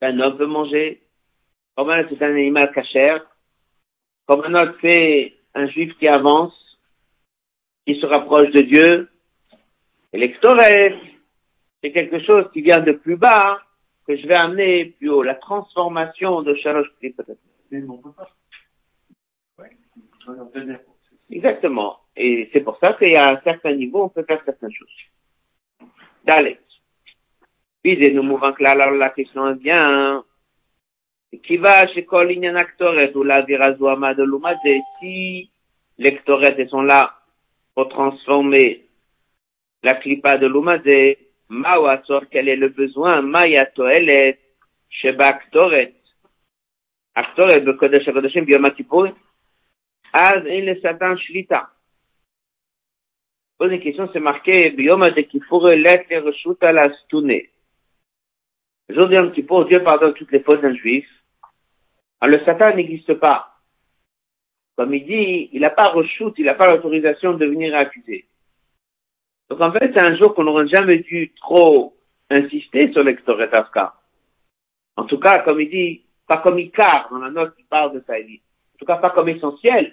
[0.00, 1.00] qu'un homme peut manger.
[1.76, 3.24] Korbanot c'est un animal cachère.
[4.32, 6.54] Korbanot c'est un juif qui avance,
[7.86, 9.10] qui se rapproche de Dieu.
[10.14, 10.98] Et lectoret,
[11.82, 13.60] c'est quelque chose qui vient de plus bas,
[14.06, 15.22] que je vais amener plus haut.
[15.22, 17.36] La transformation de Shalosh peut-être.
[21.30, 21.98] Exactement.
[22.16, 25.88] Et c'est pour ça qu'il y a un certain niveau, on peut faire certaines choses.
[26.24, 26.58] D'aller.
[27.82, 30.24] Puis, nous mouvons que là, la question est bien.
[35.00, 35.50] Si
[35.98, 37.18] les sont là
[37.74, 38.84] pour transformer
[39.82, 41.16] la clipa de l'Umade
[41.48, 44.38] Mawatzor, quel est le besoin, Maya Toelet,
[44.88, 45.94] Sheba Aktoret.
[47.14, 49.14] Aktoret, Bekodesh HaKodeshim, Biyom HaKippur,
[50.14, 51.70] Az, in le Satan Shlita.
[53.58, 57.42] Pose une question, c'est marqué, Biyom HaKippur, Let, Reshut Ala Stune.
[58.88, 60.74] Le jour de Yom Kippour, Dieu pardonne toutes les fautes d'un.
[62.22, 63.48] Alors le Satan n'existe pas.
[64.76, 68.26] Comme il dit, il n'a pas rechute, il n'a pas l'autorisation de venir accuser.
[69.50, 71.96] Donc en fait, c'est un jour qu'on n'aurait jamais dû trop
[72.30, 73.94] insister sur l'extoret Afka.
[74.96, 78.04] En tout cas, comme il dit, pas comme Icar, dans la note qui parle de
[78.06, 78.14] ça.
[78.14, 79.92] En tout cas, pas comme essentiel.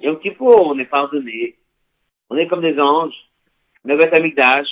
[0.00, 1.56] Et un petit peu, on est pardonné.
[2.30, 3.16] On est comme des anges.
[3.84, 4.68] Nevet Amigdash.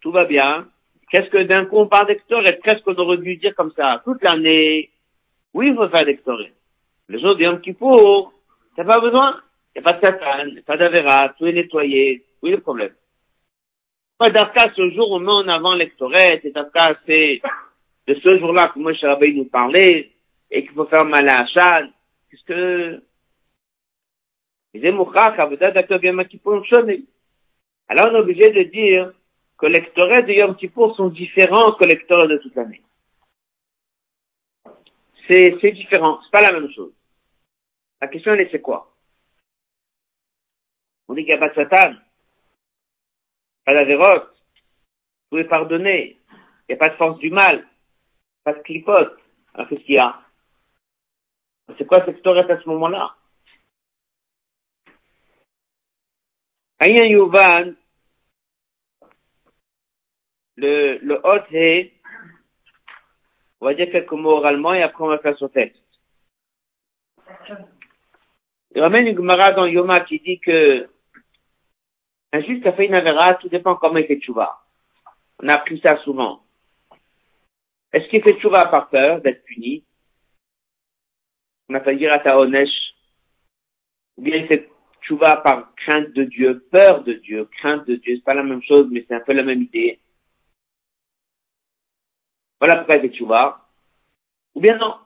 [0.00, 0.66] Tout va bien.
[1.10, 2.58] Qu'est-ce que d'un coup on parle d'extoret?
[2.62, 4.02] Qu'est-ce qu'on aurait dû dire comme ça?
[4.04, 4.90] Toute l'année.
[5.58, 6.52] Oui, il faut faire d'extoret.
[7.08, 8.32] Le jour d'un petit Kippour,
[8.76, 9.40] t'as pas besoin.
[9.74, 12.94] Il n'y a pas de Satan, pas d'Avera, tout est nettoyé, oui, le problème.
[14.20, 17.42] Dafka, ce jour, on met en avant l'ectoret, et Dafka, c'est
[18.06, 20.12] de ce jour-là que Moshe Rabbeinu nous parlait,
[20.48, 21.90] et qu'il faut faire mal à Hachad.
[22.30, 23.02] Qu'est-ce que,
[27.88, 29.12] alors on est obligé de dire
[29.58, 32.82] que l'ectoret de Yom Kippour sont différents que l'ectoret de toute l'année.
[35.28, 36.92] C'est, différent, c'est pas la même chose.
[38.00, 38.96] La question elle est c'est quoi?
[41.06, 41.94] On dit qu'il n'y a pas de Satan
[43.66, 44.30] à la vérote,
[45.30, 46.18] vous pouvez pardonner.
[46.68, 47.66] Il n'y a pas de force du mal.
[48.42, 49.18] Pas de clipote.
[49.52, 50.22] Alors qu'est-ce qu'il y a?
[51.76, 53.14] C'est quoi cette Torah à ce moment-là?
[56.78, 57.74] Aïn Yuvan,
[60.56, 61.92] le, le hot est,
[63.60, 65.82] on va dire quelques mots oralement et après on va faire son texte.
[68.74, 70.88] Il ramène une Gemara dans Yoma qui dit que
[72.32, 74.60] un juge qui a fait une avéra, tout dépend comment il fait tchouva.
[75.42, 76.42] On a appris ça souvent.
[77.92, 79.84] Est-ce qu'il fait tchouva par peur d'être puni?
[81.70, 82.94] On a fait dire à Taonesh.
[84.18, 84.68] Ou bien il fait
[85.02, 88.16] tchouva par crainte de Dieu, peur de Dieu, crainte de Dieu.
[88.16, 89.98] C'est pas la même chose, mais c'est un peu la même idée.
[92.60, 93.66] Voilà pourquoi il fait tchouva.
[94.54, 94.96] Ou bien non.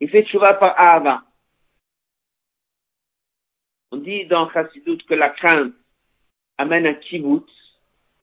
[0.00, 1.22] Il fait tchouva par Ahava.
[3.92, 5.74] On dit dans Chassidut que la crainte
[6.58, 7.50] amène un kibbutz,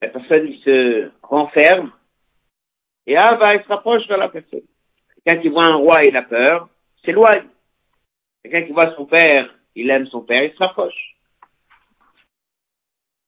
[0.02, 1.92] la personne il se renferme,
[3.06, 4.68] et Ahava il se rapproche de la personne.
[5.24, 6.70] Quelqu'un qui voit un roi, il a peur,
[7.06, 7.48] s'éloigne.
[8.42, 11.16] Quelqu'un qui voit son père, il aime son père, il se rapproche.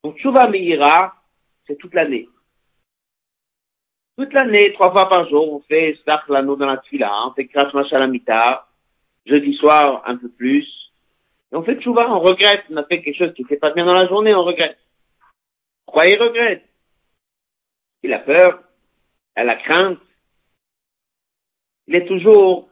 [0.03, 1.15] Donc Tchouva Meira,
[1.65, 2.27] c'est toute l'année.
[4.17, 7.47] Toute l'année, trois fois par jour, on fait Stach l'anneau dans la tfila, on fait
[7.47, 8.65] Kras Machalamita,
[9.25, 10.65] jeudi soir un peu plus,
[11.51, 13.71] et on fait Tchouva, on regrette, on a fait quelque chose qui ne fait pas
[13.71, 14.77] bien dans la journée, on regrette.
[15.85, 16.63] Pourquoi il regrette.
[18.03, 18.63] Il a peur,
[19.35, 19.99] elle a crainte.
[21.87, 22.69] Il est toujours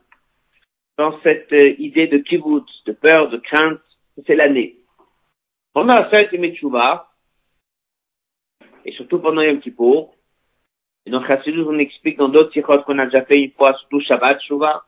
[0.97, 3.81] dans cette idée de kibbutz, de peur, de crainte,
[4.25, 4.77] c'est l'année.
[5.73, 7.11] Pendant la fête de Tchouva,
[8.85, 10.15] et surtout pendant Yom Kippour,
[11.05, 13.99] et dans Chassidus, on explique dans d'autres tirots qu'on a déjà fait une fois, surtout
[14.01, 14.85] Shabbat, Tchouva.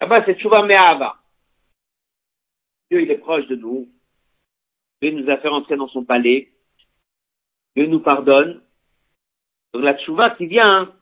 [0.00, 1.16] Là-bas, c'est Tchouva Me'ava.
[2.90, 3.88] Dieu, il est proche de nous.
[5.00, 6.48] Dieu nous a fait rentrer dans son palais.
[7.74, 8.60] Dieu nous pardonne.
[9.72, 10.92] Donc la tchouva qui vient,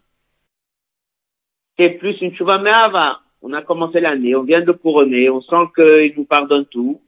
[1.76, 3.20] c'est plus une tchouva me'ava.
[3.42, 7.00] On a commencé l'année, on vient de couronner, on sent qu'il nous pardonne tout.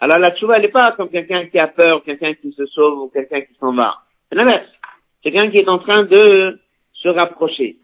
[0.00, 3.02] Alors la tchouva, elle n'est pas comme quelqu'un qui a peur, quelqu'un qui se sauve
[3.02, 4.02] ou quelqu'un qui s'en va.
[4.28, 4.68] C'est l'inverse.
[5.22, 6.60] C'est quelqu'un qui est en train de
[6.94, 7.78] se rapprocher.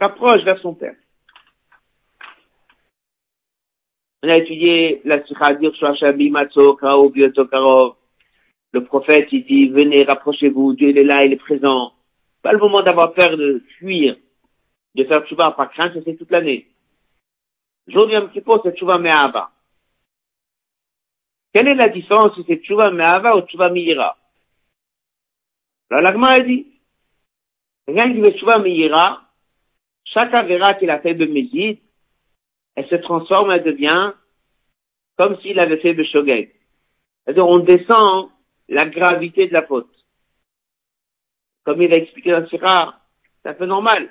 [0.00, 0.96] Rapproche vers son père.
[4.22, 5.18] On a étudié la
[7.10, 7.94] Biotokarov.
[8.72, 11.92] Le prophète, il dit, venez, rapprochez-vous, Dieu est là, il est présent.
[12.42, 14.16] Pas le moment d'avoir peur de fuir,
[14.94, 16.68] de faire tchouva par crainte, c'est toute l'année.
[17.88, 19.50] Aujourd'hui, un petit peu, c'est tchouva me'ava.
[21.52, 24.16] Quelle est la différence si c'est tchouva me'ava ou tchouva mi'ira?
[25.90, 26.66] Alors, l'agma a dit,
[27.86, 29.22] quelqu'un qui veut tchouva mi'ira,
[30.04, 31.78] chaque avéra qu'il a fait de Mézid,
[32.76, 34.12] elle se transforme, elle devient
[35.16, 36.50] comme s'il avait fait de Shogeg.
[37.24, 38.30] C'est-à-dire, on descend
[38.68, 39.90] la gravité de la faute.
[41.64, 43.00] Comme il a expliqué dans Sira,
[43.42, 44.08] c'est un peu normal.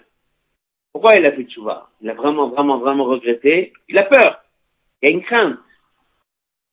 [0.92, 3.74] Pourquoi il a fait tchouva Il a vraiment, vraiment, vraiment regretté.
[3.88, 4.44] Il a peur.
[5.02, 5.58] Il y a une crainte.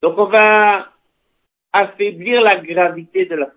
[0.03, 0.93] Donc on va
[1.73, 3.56] affaiblir la gravité de la faute.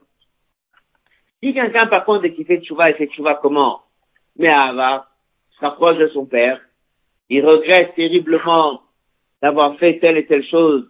[1.42, 3.82] Si quelqu'un, par contre, qui fait tchouva, il fait tchouva comment?
[4.38, 5.08] Mais Ava
[5.52, 6.60] se rapproche de son père.
[7.30, 8.82] Il regrette terriblement
[9.42, 10.90] d'avoir fait telle et telle chose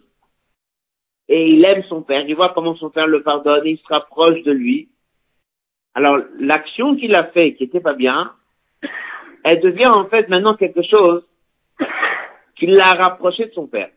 [1.30, 4.41] et il aime son père, il voit comment son père le pardonne, il se rapproche
[4.41, 4.89] de lui.
[5.93, 8.34] Alors, l'action qu'il a fait, qui était pas bien,
[9.43, 11.24] elle devient en fait maintenant quelque chose
[12.58, 13.91] qui l'a rapproché de son père.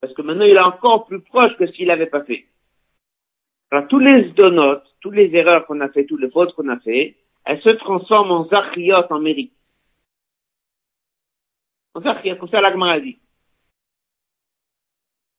[0.00, 2.46] Parce que maintenant, il est encore plus proche que ce qu'il n'avait pas fait.
[3.72, 6.78] Alors, tous les donotes, toutes les erreurs qu'on a fait, toutes les fautes qu'on a
[6.80, 7.16] fait,
[7.46, 9.54] elles se transforment en zachriot, en mérite.
[11.94, 13.18] En zachriot, comme ça l'Agmar a dit.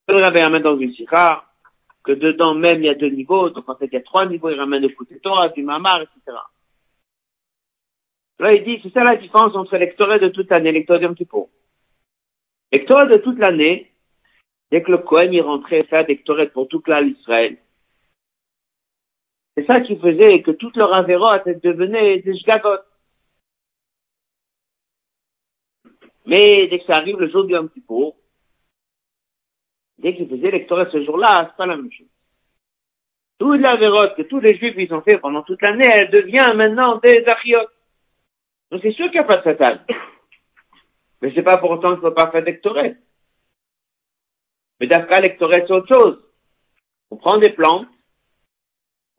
[0.09, 1.45] Il ramène dans une sikha,
[2.03, 4.25] que dedans même il y a deux niveaux, donc en fait il y a trois
[4.25, 6.38] niveaux, il ramène le côté Torah, du mamar, etc.
[8.39, 11.13] Là il dit, c'est ça la différence entre l'électorat de toute l'année et l'électorat d'un
[11.13, 11.38] petit peu.
[12.71, 13.91] L'électorat de toute l'année,
[14.71, 17.59] dès que le Cohen y rentrait faire l'électorat pour tout clan d'Israël,
[19.56, 22.80] c'est ça qui faisait que toute leur avérote devenait des shgagot.
[26.26, 28.16] Mais dès que ça arrive le jour du Yom Kippour,
[29.99, 32.08] dès qu'il faisait l'électorat ce jour-là, c'est pas la même chose.
[33.38, 36.54] Toute la vérote que tous les juifs ils ont fait pendant toute l'année, elle devient
[36.56, 37.70] maintenant des achiotes.
[38.72, 39.78] Donc c'est sûr qu'il n'y a pas de satan.
[41.22, 42.89] Mais c'est pas pour autant qu'il ne faut pas faire l'électorat.
[44.80, 46.20] Mais d'après l'électorat, c'est autre chose.
[47.12, 47.88] On prend des plantes,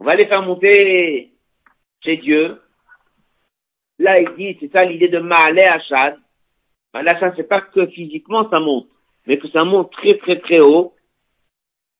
[0.01, 1.33] on va les faire monter
[2.05, 2.61] chez Dieu.
[3.99, 6.19] Là, il dit, c'est ça l'idée de Maalé Hachad.
[6.93, 8.89] Maalé Hachad, c'est pas que physiquement ça monte
[9.27, 10.95] mais que ça monte très très très haut,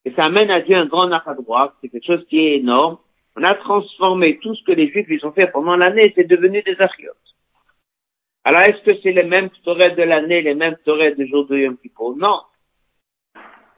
[0.03, 2.97] et ça amène à Dieu un grand droit, c'est quelque chose qui est énorme,
[3.35, 6.61] On a transformé tout ce que les Juifs ils ont fait pendant l'année, c'est devenu
[6.61, 7.15] des archiotes.
[8.45, 11.57] Alors, est-ce que c'est les mêmes Torah de l'année, les mêmes Torah du jour de
[11.57, 12.41] Yom Kippur Non.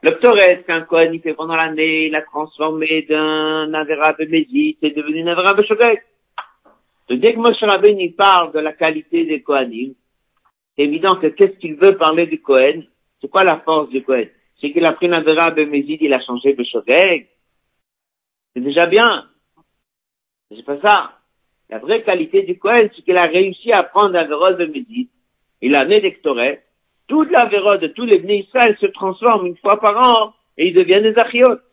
[0.07, 4.95] Le Torah qu'un Kohen il fait pendant l'année, il a transformé d'un Avera Bémézit, c'est
[4.95, 6.01] devenu un Avera Béchogek.
[7.09, 9.95] Dès que Moshe Rabbein il parle de la qualité des Kohanim,
[10.77, 12.85] c'est évident que qu'est-ce qu'il veut parler du Kohen?
[13.19, 14.29] C'est quoi la force du Kohen?
[14.61, 17.27] C'est qu'il a pris un Avera Bémézit, il a changé Béchogek.
[18.55, 19.25] C'est déjà bien.
[20.55, 21.17] C'est pas ça.
[21.69, 25.11] La vraie qualité du Kohen, c'est qu'il a réussi à prendre vérode de Médite.
[25.61, 26.61] Il a né d'Ectoré.
[27.07, 30.67] Toute la vérode de tous les venus Israël se transforme une fois par an et
[30.67, 31.63] ils deviennent des achiotes.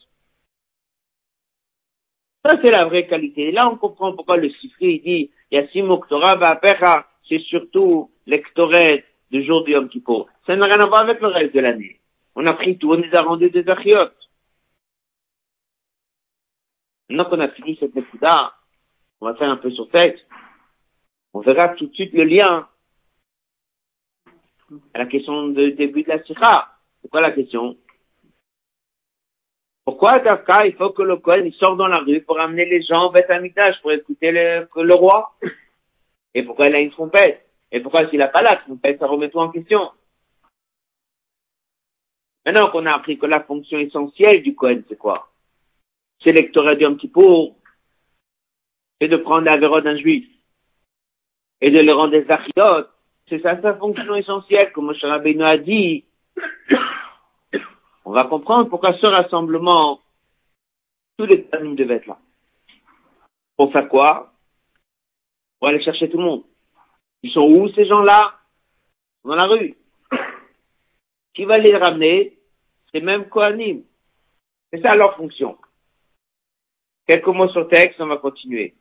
[2.44, 3.48] Ça, c'est la vraie qualité.
[3.48, 9.44] Et là, on comprend pourquoi le Sifri dit, Yassim Torah Pecha, c'est surtout l'Ectoré du
[9.44, 10.26] jour du Yom Kippur.
[10.46, 12.00] Ça n'a rien à voir avec le reste de l'année.
[12.36, 14.14] On a pris tout, on les a rendus des achiotes.
[17.08, 18.52] Maintenant qu'on a fini cette Nekuda,
[19.20, 20.26] on va faire un peu sur texte.
[21.32, 22.68] On verra tout de suite le lien
[24.94, 26.68] la question du début de la sikha.
[27.02, 27.76] C'est quoi la question?
[29.84, 33.08] Pourquoi Dafka, il faut que le Kohen sorte dans la rue pour amener les gens
[33.08, 33.28] au Beth
[33.82, 35.34] pour écouter le, le roi?
[36.32, 37.46] Et pourquoi il a une trompette?
[37.70, 39.90] Et pourquoi s'il n'a pas la trompette, ça remet tout en question.
[42.46, 45.30] Maintenant qu'on a appris que la fonction essentielle du Kohen, c'est quoi?
[46.22, 47.56] C'est l'électorat du Kippour,
[49.00, 50.26] c'est de prendre la d'un juif.
[51.60, 52.93] Et de le rendre des archiotes.
[53.28, 56.04] C'est ça sa fonction essentielle, comme Moshe Beno a dit.
[58.04, 60.00] On va comprendre pourquoi ce rassemblement,
[61.16, 62.18] tous les Tanaïm devaient être là.
[63.56, 64.32] Pour faire quoi?
[65.58, 66.44] Pour aller chercher tout le monde.
[67.22, 68.38] Ils sont où ces gens-là?
[69.24, 69.74] Dans la rue.
[71.32, 72.38] Qui va les ramener?
[72.92, 73.84] C'est même Kohanim.
[74.70, 75.56] C'est ça leur fonction.
[77.06, 78.74] Quelques mots sur le texte, on va continuer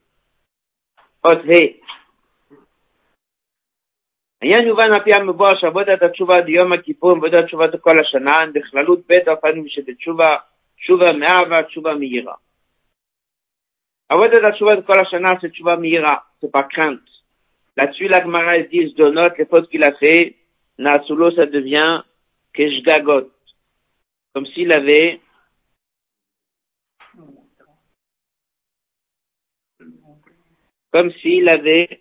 [4.43, 8.53] היה יובן על פי המבואר שעבודת התשובה עד יום הכיפורים ועבודת תשובה כל השנה הם
[8.53, 10.37] בכללות בית אופנים שבתשובה
[10.77, 12.35] תשובה מאהבה תשובה מהירה.
[14.09, 17.09] עבודת התשובה de כל השנה c'est תשובה מהירה, c'est pas crainte.
[17.79, 20.35] Là-dessus, la Gemara dit, se note les fautes qu'il a fait,
[20.79, 22.03] Nasulo, ça devient
[22.53, 23.31] Keshgagot.
[24.35, 25.21] Comme s'il avait
[30.93, 32.01] comme s'il avait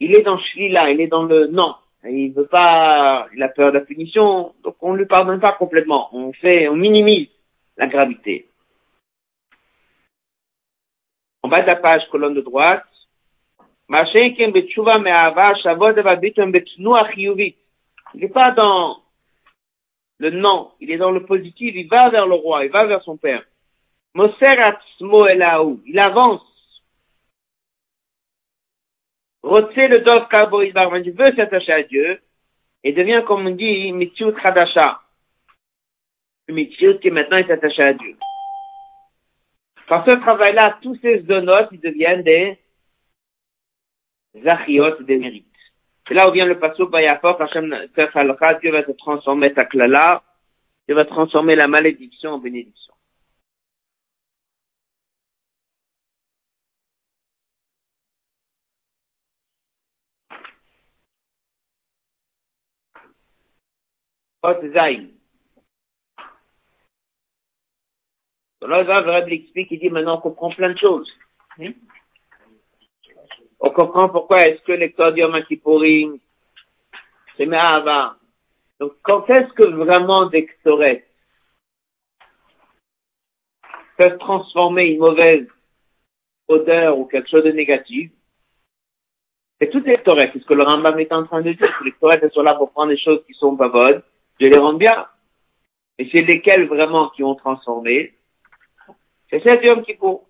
[0.00, 1.74] il est dans Shlila, il est dans le non.
[2.04, 5.52] Il veut pas, il a peur de la punition, donc on ne lui pardonne pas
[5.52, 6.08] complètement.
[6.12, 7.28] On fait, on minimise
[7.76, 8.48] la gravité.
[11.42, 12.84] En bas de la page, colonne de droite,
[13.92, 13.96] il
[18.14, 19.02] n'est pas dans
[20.18, 23.02] le non, il est dans le positif, il va vers le roi, il va vers
[23.02, 23.42] son père.
[24.14, 26.49] Il avance
[29.42, 32.20] Rotse le Dov Kabo Isbarman, veut s'attacher à Dieu,
[32.84, 35.00] et devient, comme on dit, Mitziut Khadasha.
[36.48, 38.16] Mitziut qui maintenant est attaché à Dieu.
[39.86, 42.58] Par ce travail-là, tous ces zonos, ils deviennent des
[44.42, 45.46] zachiot, des mérites.
[46.06, 47.88] C'est là où vient le pasuk Bayafok, Hashem
[48.60, 50.22] Dieu va se transformer ta klala,
[50.86, 52.89] Dieu va transformer la malédiction en bénédiction.
[64.42, 65.08] Hot Zain.
[68.62, 71.10] Là, le Rabbi explique, il dit maintenant on comprend plein de choses.
[73.58, 76.18] On comprend pourquoi est-ce que lecteur Yom Kippourim,
[77.36, 78.16] c'est Me'ava.
[78.78, 80.48] Donc, quand est-ce que vraiment des
[83.98, 85.46] peuvent transformer une mauvaise
[86.48, 88.10] odeur ou quelque chose de négatif?
[89.60, 91.78] C'est tout les C'est ce que le Rambam est en train de dire.
[91.78, 94.02] Que les Torahs sont là pour prendre des choses qui sont pas bonnes
[94.40, 95.06] je les rends bien.
[95.98, 98.14] Et c'est lesquels vraiment qui ont transformé
[99.28, 100.26] C'est cet homme qui pour.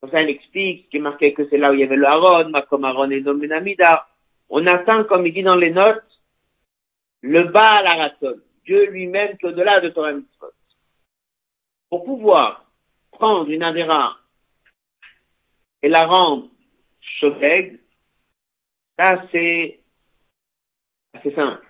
[0.00, 2.52] Comme ça, il explique, qui marquait que c'est là où il y avait le Aaron,
[2.68, 4.06] comme Aaron et Nomenamida.
[4.48, 6.04] On atteint, comme il dit dans les notes,
[7.22, 8.14] le bas à la
[8.64, 10.52] Dieu lui-même qui est au-delà de Torah Mitzvot.
[11.88, 12.64] Pour pouvoir
[13.10, 14.16] prendre une Avera
[15.82, 16.48] et la rendre
[17.00, 17.80] chauffée,
[18.98, 19.80] ça c'est
[21.14, 21.65] assez simple.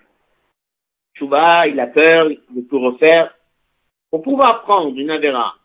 [1.17, 3.35] Chouba, il a peur, il veut tout refaire.
[4.09, 5.55] Pour pouvoir prendre une Avera,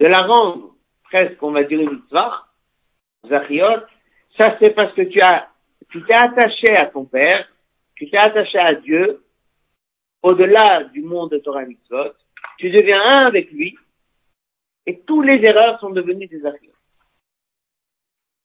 [0.00, 0.74] de la rendre
[1.04, 2.44] presque, on va dire, une mitzvah,
[3.26, 3.82] Zachiot,
[4.36, 5.48] ça c'est parce que tu as,
[5.90, 7.48] tu t'es attaché à ton père,
[7.96, 9.24] tu t'es attaché à Dieu,
[10.22, 12.12] au-delà du monde de Torah Mitzvot,
[12.58, 13.76] tu deviens un avec lui,
[14.86, 16.72] et tous les erreurs sont devenues des Zachiot.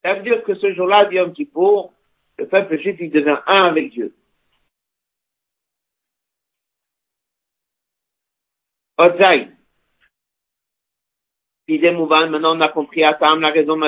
[0.02, 1.94] Ça veut dire que ce jour-là, Yom Kippour,
[2.38, 4.14] le peuple juif, il devient un avec Dieu.
[8.96, 9.50] Otzaï.
[11.66, 13.78] Maintenant, on a compris à Tam la raison.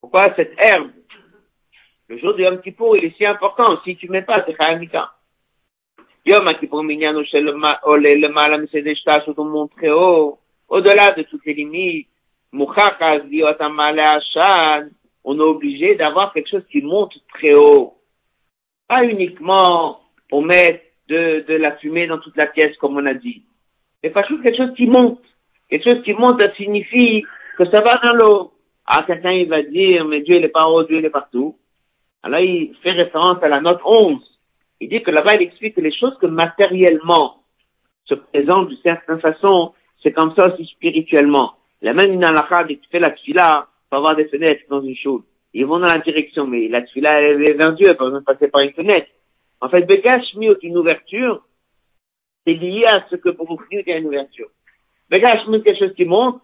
[0.00, 0.90] Pourquoi cette herbe?
[2.08, 3.80] Le jour du Yom Kippour, il est si important.
[3.82, 5.10] Si tu mets pas, c'est Chayamika.
[6.24, 12.08] Yom Kippour Minyano Shel le Malam Sedeshta monde très haut, au-delà de toutes les limites.
[12.52, 14.92] Mouchachas Biot Amala Hachad.
[15.24, 17.98] On est obligé d'avoir quelque chose qui monte très haut.
[18.86, 23.14] Pas uniquement pour mettre de, de la fumée dans toute la pièce, comme on a
[23.14, 23.42] dit.
[24.02, 25.20] Mais juste quelque chose qui monte.
[25.68, 27.24] Quelque chose qui monte, ça signifie
[27.58, 28.52] que ça va dans l'eau.
[28.86, 31.56] Ah, quelqu'un, il va dire, mais Dieu, il est pas haut, Dieu, il est partout.
[32.22, 34.20] Alors, il fait référence à la note 11.
[34.80, 37.42] Il dit que là-bas, il explique que les choses que matériellement
[38.04, 41.54] se présentent d'une certaine façon, c'est comme ça aussi spirituellement.
[41.82, 44.96] La même une dès que tu fais la tfila, faut avoir des fenêtres dans une
[44.96, 45.22] chose.
[45.52, 48.24] Ils vont dans la direction, mais la tfila, elle est vers Dieu, pas besoin de
[48.24, 49.08] passer par une fenêtre.
[49.60, 51.44] En fait, Begash Miot, une ouverture,
[52.44, 54.50] c'est lié à ce que y a une ouverture.
[55.10, 56.40] Begash Miot, quelque chose qui monte,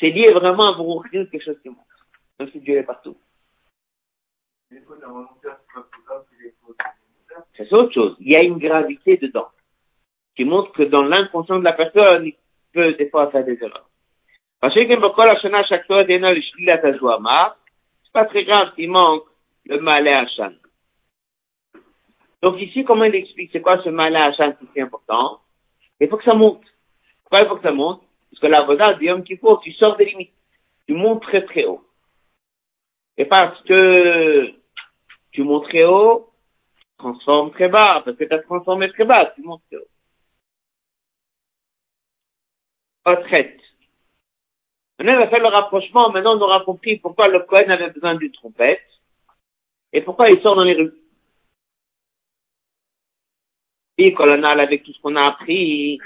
[0.00, 1.78] c'est lié vraiment à vous quelque chose qui monte.
[2.38, 3.16] Même si Dieu est partout.
[7.56, 8.16] C'est autre chose.
[8.20, 9.48] Il y a une gravité dedans
[10.36, 12.36] qui montre que dans l'inconscient de la personne, il
[12.72, 13.88] peut des fois faire des erreurs.
[14.62, 14.88] C'est
[18.12, 19.24] pas très grave s'il manque
[19.64, 20.52] le mal à Hachan.
[22.42, 25.40] Donc ici, comment il explique c'est quoi ce mal à qui est important?
[26.00, 26.62] Il faut que ça monte.
[27.22, 28.02] Pourquoi il faut que ça monte?
[28.30, 30.34] Parce que la voda dit qu'il faut, tu sors des limites.
[30.86, 31.82] Tu montes très très haut.
[33.16, 34.52] Et parce que
[35.32, 36.30] tu montes très haut,
[36.76, 38.02] tu transformes très bas.
[38.04, 39.88] Parce que tu transformé très bas, tu montes très haut.
[43.06, 43.60] Retraite.
[44.98, 46.10] Maintenant, on va faire le rapprochement.
[46.10, 48.82] Maintenant, on aura compris pourquoi le Cohen avait besoin d'une trompette
[49.92, 50.92] et pourquoi il sort dans les rues.
[53.98, 55.98] Et colonel avec tout ce qu'on a appris,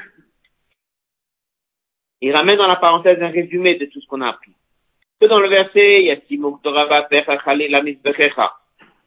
[2.21, 4.53] il ramène dans la parenthèse un résumé de tout ce qu'on a appris.
[5.21, 6.17] Que dans le verset, il y a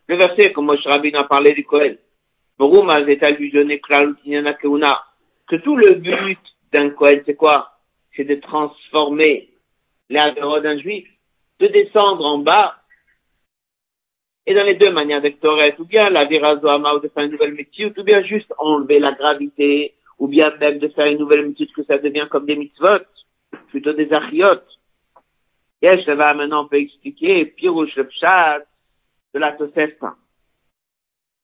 [0.08, 1.98] Le verset, comme Moshe Rabin a parlé du Kohen.
[5.48, 6.40] Que tout le but
[6.72, 7.72] d'un Kohen, c'est quoi?
[8.16, 9.50] C'est de transformer
[10.10, 11.08] l'adhéron d'un juif,
[11.60, 12.83] de descendre en bas
[14.46, 17.54] et dans les deux manières d'ectoret, ou bien la virazoama ou de faire une nouvelle
[17.54, 21.68] métier, ou bien juste enlever la gravité, ou bien même de faire une nouvelle métier
[21.68, 23.06] que ça devient comme des mitzvot,
[23.70, 24.68] plutôt des achiotes.
[25.82, 28.60] Yesh, va maintenant, on peut expliquer, pirouche le pshat
[29.34, 30.16] de la Tosefta.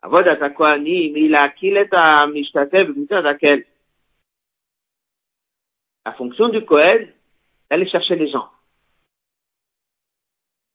[0.01, 3.65] Akwani, mais il a kileta mishtatev, laquelle
[6.05, 7.09] la fonction du Kohen,
[7.69, 8.49] d'aller chercher les gens.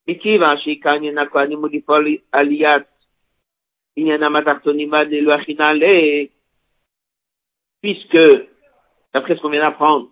[0.07, 2.84] מכיוון שעיקרין הכהנים הוא לפעול עליית
[3.95, 5.88] עניינם התחתונים עד לאלו החינלה,
[7.82, 8.18] puisque,
[9.14, 10.10] d'après ce qu'on vient d'apprendre,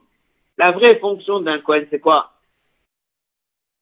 [0.57, 2.33] la vraie fonction d'un Kohen, c'est quoi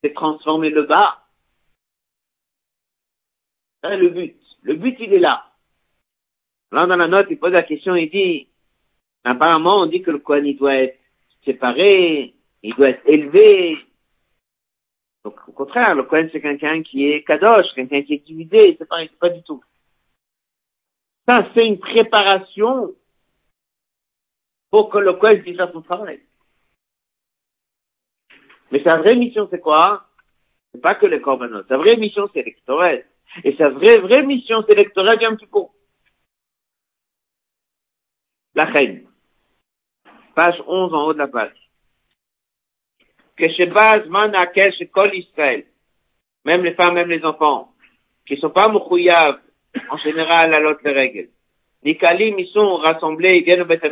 [0.01, 1.24] C'est transformer le bas.
[3.84, 4.36] C'est le but.
[4.63, 5.45] Le but, il est là.
[6.72, 8.47] Là, dans la note, il pose la question, il dit,
[9.24, 10.99] apparemment, on dit que le Kohen, il doit être
[11.45, 13.78] séparé, il doit être élevé,
[15.25, 18.89] donc, au contraire, le Kohen, c'est quelqu'un qui est kadosh, quelqu'un qui est divisé, c'est
[18.89, 19.62] pas, pas du tout.
[21.29, 22.95] Ça, c'est une préparation
[24.71, 26.21] pour que le Kohen puisse faire son travail.
[28.71, 30.07] Mais sa vraie mission, c'est quoi?
[30.73, 31.68] C'est pas que les corbanotes.
[31.68, 33.05] Sa vraie mission, c'est électorale.
[33.45, 35.61] Et sa vraie, vraie mission, c'est électorale un petit peu.
[38.55, 39.07] La reine.
[40.35, 41.70] Page 11 en haut de la page
[43.41, 45.64] que chez base Manakel, chez Kol Israël,
[46.45, 47.70] même les femmes, même les enfants,
[48.26, 49.38] qui sont pas moukouyav,
[49.91, 51.28] en général, à l'autre règle.
[51.82, 53.82] Nikalim, ils sont rassemblés, ils viennent au Beth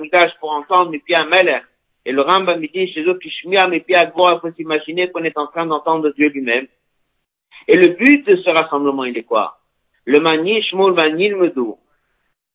[0.40, 1.60] pour entendre mes pieds à Meller.
[2.04, 5.10] Et le Rambam me dit chez eux, Kishmia, mes pieds à gros, il faut s'imaginer
[5.10, 6.66] qu'on est en train d'entendre Dieu lui-même.
[7.66, 9.58] Et le but de ce rassemblement, il est quoi?
[10.04, 11.78] Le mani, shmul mani, medou.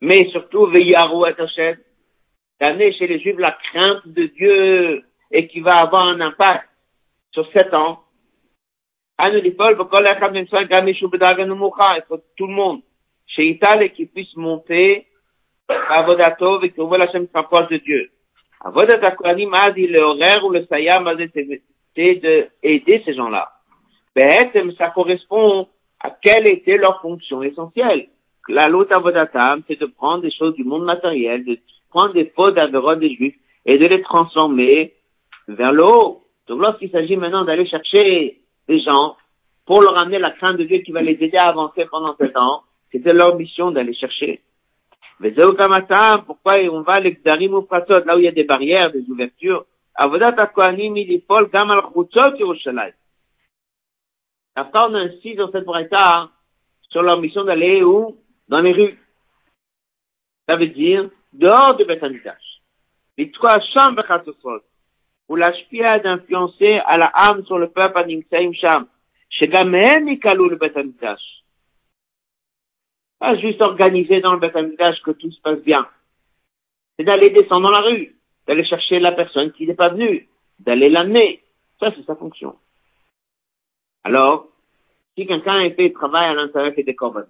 [0.02, 1.34] Mais surtout, veillarou à
[2.60, 6.70] d'amener chez les Juifs la crainte de Dieu, et qui va avoir un impact
[7.34, 8.00] sur sept ans.
[9.20, 9.44] Il
[12.08, 12.82] faut tout le monde,
[13.28, 15.08] chez Ital, qui puisse monter
[15.68, 18.10] à Vodato et que la chaîne s'approche de Dieu.
[18.64, 23.50] Avodat Kohanim a dit le horaire ou le sayam c'était de aider ces gens-là.
[24.16, 25.68] Ben, ça correspond
[26.00, 28.08] à quelle était leur fonction essentielle.
[28.48, 31.60] La lota Avodatam, c'est de prendre des choses du monde matériel, de
[31.90, 34.94] prendre des fautes d'avéron des juifs et de les transformer
[35.48, 36.23] vers le haut.
[36.48, 39.16] Donc lorsqu'il s'agit maintenant d'aller chercher des gens
[39.66, 42.26] pour leur amener la crainte de Dieu qui va les aider à avancer pendant ce
[42.26, 44.42] temps, c'était leur mission d'aller chercher.
[45.20, 45.34] Mais
[46.26, 49.66] pourquoi on va à l'exarim ou là où il y a des barrières, des ouvertures,
[49.96, 52.94] Avodat HaKohanim, il faut gam al chutzot Yerushalayim.
[54.56, 56.30] Après, on insiste dans cette braïta
[56.90, 58.18] sur leur mission d'aller où?
[58.48, 59.00] Dans les rues.
[60.48, 62.62] Ça veut dire, dehors du Beth Amikdash.
[63.18, 64.62] L'itkoa sham v'chatosrot.
[65.30, 68.88] Ou l'ashpia d'influencer à la âme sur le peuple à Nimtsaim Sham.
[73.20, 75.88] Pas juste organiser dans le Beth Amikdash que tout se passe bien.
[76.98, 78.14] C'est d'aller descendre dans la rue
[78.48, 80.28] d'aller chercher la personne qui n'est pas venue,
[80.60, 81.42] d'aller l'amener.
[81.80, 82.56] Ça, c'est sa fonction.
[84.04, 84.48] Alors,
[85.16, 87.30] si quelqu'un a fait le travail à l'intérieur des corbanotes,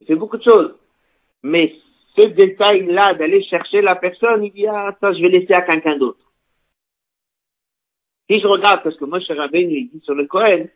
[0.00, 0.74] il fait beaucoup de choses.
[1.42, 1.74] Mais
[2.16, 5.96] ce détail-là d'aller chercher la personne, il dit, ah, ça, je vais laisser à quelqu'un
[5.96, 6.18] d'autre.
[8.29, 10.69] Si je regarde ce que Moshe Rabbeinu dit sur le Kohen,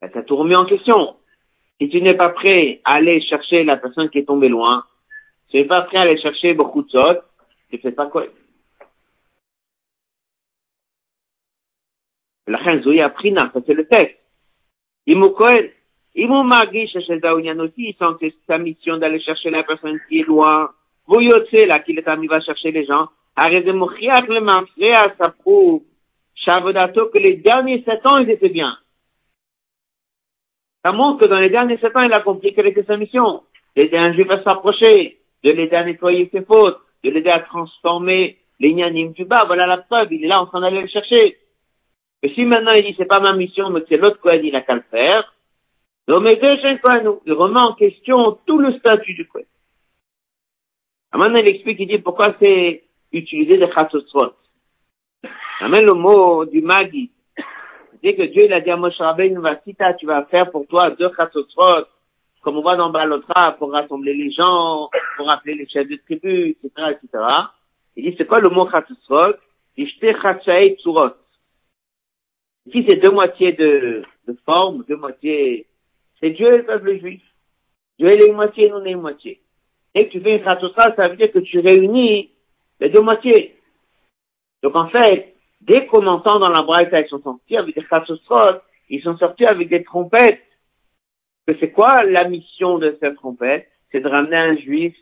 [0.00, 1.16] ben, t'as tout remis en question.
[1.80, 4.84] Si tu n'es pas prêt à aller chercher la personne qui est tombée loin,
[5.48, 7.20] tu n'es pas prêt à aller chercher beaucoup de choses,
[7.70, 8.26] tu fais pas quoi.
[12.48, 14.18] לכן זוהי הבחינה, ça c'est le texte.
[15.08, 15.64] אם הוא כהן,
[16.16, 19.98] אם הוא מרגיש שזה העניין אותי, il sent que sa mission d'aller chercher la personne
[20.08, 20.68] qui est loin,
[21.08, 25.15] והוא יוצא là, qu'il est ami va chercher les gens, Arrête de mochiach le mafréa,
[25.17, 25.83] ça prouve,
[26.35, 28.77] Shavodato, que les derniers sept ans, ils étaient bien.
[30.85, 33.43] Ça montre que dans les derniers sept ans, il a compris quelle était sa mission?
[33.75, 38.37] D'aider un juif à s'approcher, de l'aider à nettoyer ses fautes, de l'aider à transformer
[38.59, 39.45] les nianim du bas.
[39.45, 41.37] Voilà la preuve, il est là, on s'en allait le chercher.
[42.21, 44.61] Mais si maintenant il dit, c'est pas ma mission, mais c'est l'autre Kohen, il a
[44.61, 45.33] qu'à le faire,
[46.07, 49.45] il remet en question tout le statut du Kohen.
[51.13, 52.83] Maintenant, il explique, il dit pourquoi c'est
[53.13, 54.33] utilisé de chatzosrot.
[55.61, 57.11] Amène le mot du Magi.
[58.01, 59.39] Dès que Dieu il a dit à Moshe Rabbeinu,
[59.99, 61.85] tu vas faire pour toi deux chatzosrot,
[62.43, 66.49] comme on voit dans Balotra, pour rassembler les gens, pour appeler les chefs de tribu,
[66.49, 67.23] etc., etc.
[67.95, 69.35] Il dit, c'est quoi le mot Chatzrot?
[69.77, 69.91] Il dit.
[72.65, 75.67] Ici, c'est deux moitiés de, de forme, deux moitiés,
[76.19, 77.21] c'est Dieu et le peuple juif.
[77.99, 79.41] Dieu est une moitié, nous on est une moitié.
[79.95, 82.31] Et que tu fais une Chatzrot, ça veut dire que tu réunis
[82.83, 83.55] les deux moitiés.
[84.61, 88.59] Donc en fait, dès qu'on entend dans la braïta, ils sont sortis avec des Chatzrot,
[88.89, 90.43] ils sont sortis avec des trompettes,
[91.47, 93.67] que c'est quoi la mission de cette trompette?
[93.91, 94.95] C'est de ramener un juif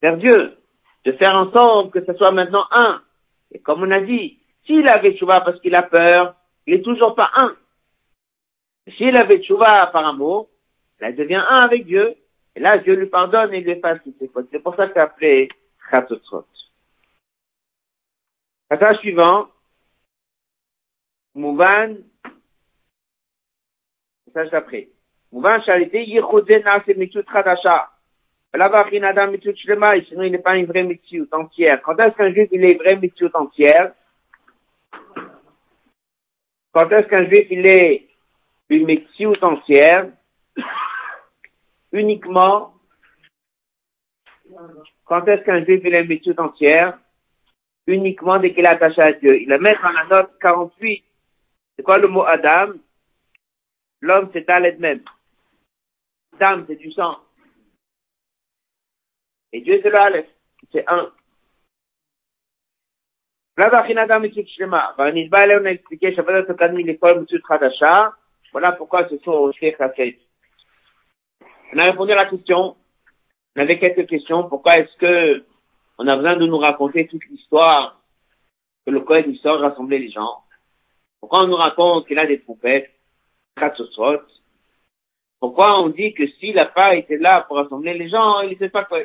[0.00, 0.56] vers Dieu,
[1.04, 3.02] de faire en sorte que ce soit maintenant un.
[3.50, 6.34] Et comme on a dit, s'il avait tchouva parce qu'il a peur,
[6.66, 7.56] il est toujours pas un.
[8.96, 10.48] S'il avait tchouva par amour,
[11.00, 12.14] là, il devient un avec Dieu.
[12.54, 14.48] Et là, Dieu lui pardonne et il efface toutes ses fautes.
[14.52, 15.48] C'est pour ça que c'est appelé
[15.90, 16.44] Chatotrot.
[18.72, 19.48] Passage suivant.
[21.34, 21.98] Mouvan.
[24.24, 24.88] Passage d'après.
[25.30, 27.90] Mouvan Charité, Yichodena, c'est Mitzut Radasha.
[28.54, 31.82] Là-bas, Rinada Mitzut Shlema, et sinon il n'est pas une vraie Mitzut entière.
[31.82, 33.92] Quand est-ce qu'un juif, il est vrai Mitzut entière?
[36.72, 38.08] Quand est-ce qu'un juif, il est
[38.70, 40.08] une Mitzut entière?
[41.92, 42.72] Uniquement?
[45.04, 46.98] Quand est-ce qu'un juif, il est une Mitzut entière?
[47.86, 49.40] Uniquement dès qu'il est attaché à Dieu.
[49.40, 51.04] Il le met dans la note 48.
[51.76, 52.74] C'est quoi le mot Adam?
[54.00, 55.02] L'homme c'est Dalet même.
[56.38, 57.18] Dame, c'est du sang.
[59.52, 60.24] Et Dieu, c'est le.
[60.72, 61.12] C'est un.
[68.52, 69.52] Voilà pourquoi ce sont
[71.74, 72.76] On a répondu à la question.
[73.54, 74.48] On avait quelques questions.
[74.48, 75.44] Pourquoi est-ce que
[76.02, 78.00] on a besoin de nous raconter toute l'histoire
[78.84, 80.38] que le Kohen il sort rassembler les gens?
[81.20, 82.90] Pourquoi on nous raconte qu'il a des trompettes,
[83.56, 83.84] quatre
[85.42, 88.58] pourquoi on dit que s'il n'a pas été là pour rassembler les gens, il ne
[88.58, 89.00] sait pas quoi?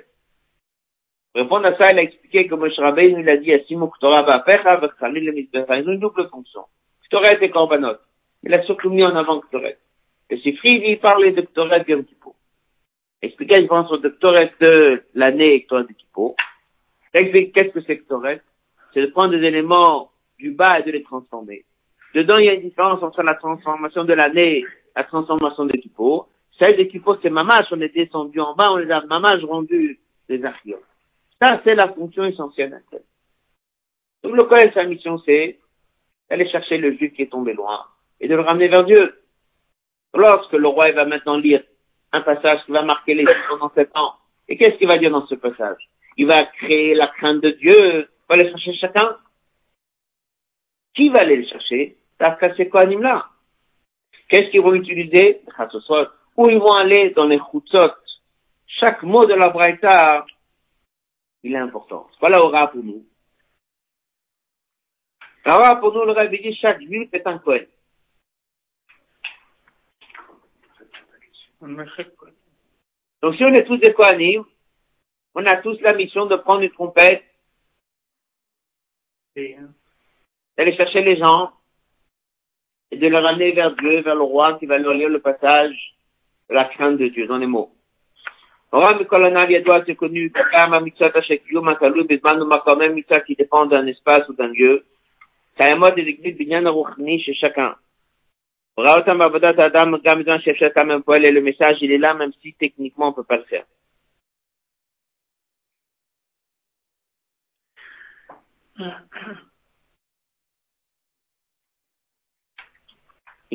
[1.34, 4.22] Pour répondre à ça, il a expliqué que Moshe Rabbeinu, il a dit, Asimo Ktora
[4.22, 5.80] Ba'apecha, V'chsalil le Mizbecha.
[5.80, 6.66] Une double fonction.
[7.06, 7.98] Ktoret et Korbanot.
[8.44, 9.80] Il a surtout mis en avant Ktoret.
[10.30, 12.36] Et c'est Fridi, parlait de Ktoret Yom Kippur.
[13.24, 16.36] Expliquer, je pense, au Ktoret de l'année Ktoret de Kippur.
[17.14, 18.42] Qu'est-ce que c'est Ktoret?
[18.94, 21.66] c'est de prendre des éléments du bas et de les transformer.
[22.16, 26.28] Dedans, il y a une différence entre la transformation de l'année la transformation des Kippour.
[26.58, 30.00] Celle des Kippour, c'est Mamash, on est descendu en bas, on les a Mamash rendu
[30.28, 30.82] des archéologues.
[31.40, 33.04] Ça, c'est la fonction essentielle d'un tel.
[34.24, 35.60] Donc le Kohen, sa mission, c'est
[36.28, 37.86] d'aller chercher le juif qui est tombé loin
[38.20, 39.22] et de le ramener vers Dieu.
[40.16, 41.62] Lorsque le roi va maintenant lire
[42.12, 44.14] un passage qui va marquer les pendant sept ans,
[44.48, 45.88] et qu'est-ce qu'il va dire dans ce passage?
[46.18, 49.18] Il va créer la crainte de Dieu, il va aller chercher chacun.
[50.96, 51.98] Qui va aller le chercher?
[52.58, 53.30] Ces Kohanim là.
[54.28, 55.42] Qu'est-ce qu'ils vont utiliser?
[56.36, 57.94] Où ils vont aller dans les chutzot?
[58.66, 60.26] Chaque mot de la braïta,
[61.44, 62.10] il est important.
[62.20, 63.06] Voilà aura pour nous.
[65.46, 67.66] Alors, pour nous, le Rabbi dit, chaque juif est un Kohen.
[73.22, 74.44] Donc, si on est tous des Kohanim,
[75.40, 77.24] on a tous la mission de prendre une trompette,
[79.38, 79.70] hein.
[80.58, 81.52] d'aller chercher les gens.
[82.90, 85.76] Et de les ramener vers Dieu, vers le roi qui va leur lire le passage
[86.50, 87.70] de la crainte de Dieu, dans les mots.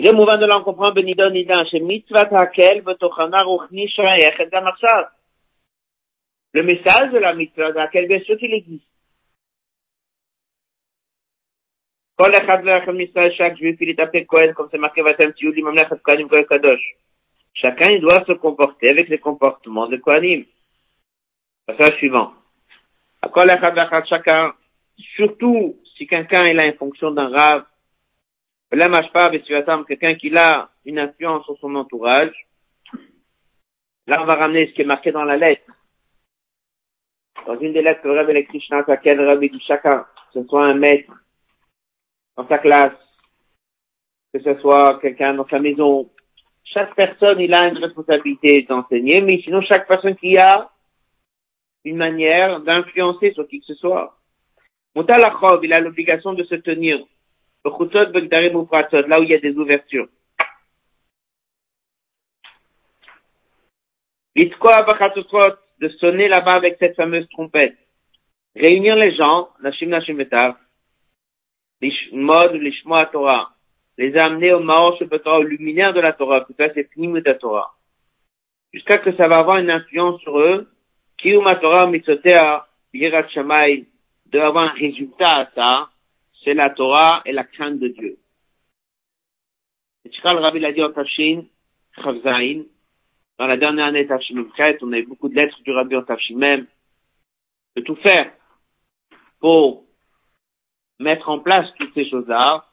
[0.03, 5.03] זה מובן de l'on comprend בנידון נידן שמצוות הקל בתוכנה רוחני שייכת גם עכשיו.
[6.53, 8.97] Le message de la mitzvah de laquelle bien sûr qu'il existe.
[12.15, 15.61] כל אחד ואחד מישראל chaque juif il est appelé Kohen comme c'est marqué Vatem Tiouli
[15.61, 16.85] Mamlechat Kohanim Kohen Kadosh.
[17.53, 20.45] Chacun il doit se comporter avec les comportements de Kohanim.
[21.67, 22.33] Passage suivant.
[23.29, 24.51] כל אחד ואחד chacun,
[24.98, 27.64] surtout si quelqu'un il a une fonction d'un rave,
[28.72, 28.88] là
[29.86, 32.34] quelqu'un qui a une influence sur son entourage,
[34.06, 35.70] là on va ramener ce qui est marqué dans la lettre.
[37.46, 40.64] Dans une des lettres que le Rabbi écrit, le Rabbi dit chacun, que ce soit
[40.64, 41.12] un maître,
[42.36, 42.92] dans sa classe,
[44.32, 46.10] que ce soit quelqu'un dans sa maison.
[46.64, 50.70] Chaque personne, il a une responsabilité d'enseigner, mais sinon chaque personne qui a
[51.84, 54.21] une manière d'influencer sur qui que ce soit.
[54.94, 56.98] Moutalachov, il a l'obligation de se tenir.
[57.64, 60.08] Là où il y a des ouvertures.
[65.80, 67.76] de sonner là-bas avec cette fameuse trompette.
[68.54, 70.56] Réunir les gens, Nashim Nashim Etar,
[71.80, 73.50] l'ishma Torah,
[73.98, 77.34] les amener au Maor au luminaire de la Torah, tout ça c'est Pnim de la
[77.34, 77.74] Torah.
[78.72, 80.68] Jusqu'à que ça va avoir une influence sur eux,
[81.24, 83.86] ma Torah mitzotea, yirat shamay,
[84.32, 85.90] de avoir un résultat à ça,
[86.42, 88.18] c'est la Torah et la crainte de Dieu.
[90.04, 91.44] Et le Rabbi l'a dit en Tafshin,
[93.38, 94.44] dans la dernière année Tafshin
[94.80, 96.66] on a eu beaucoup de lettres du Rabbi en Tafshin même,
[97.76, 98.32] de tout faire
[99.38, 99.84] pour
[100.98, 102.64] mettre en place toutes ces choses-là,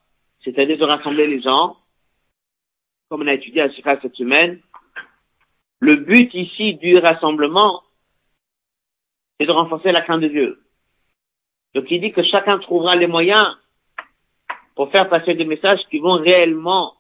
[0.44, 1.78] c'est-à-dire de rassembler les gens,
[3.10, 4.62] comme on a étudié à Sikha cette semaine.
[5.82, 7.84] Le but ici du rassemblement,
[9.40, 10.60] c'est de renforcer la crainte de Dieu.
[11.76, 13.58] Donc il dit que chacun trouvera les moyens
[14.76, 16.94] pour faire passer des messages qui vont réellement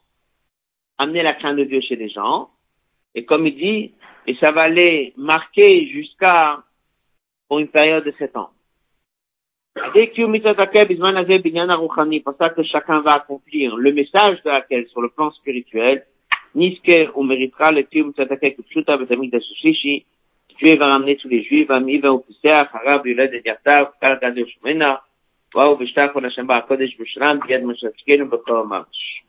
[0.97, 2.49] amener la crainte de Dieu chez les gens.
[3.15, 3.93] Et comme il dit,
[4.27, 6.63] et ça va les marquer jusqu'à
[7.47, 8.51] pour une période de sept ans.
[9.73, 9.83] Pour
[12.37, 16.05] ça que chacun va accomplir le message de laquelle sur le plan spirituel,
[16.55, 20.05] Niske, on méritera le Tium Tzadakeh Kupshuta Betamik Dashishishi,
[20.59, 24.95] שוויב ערם נצו די שוויב ערם איבא ופיסח, הרב יולד את יחתיו, קל גדו שמינה,
[25.55, 29.23] וואו ושטח ולשם בה הקודש בשרם, ביד משתקינו בכל ממש.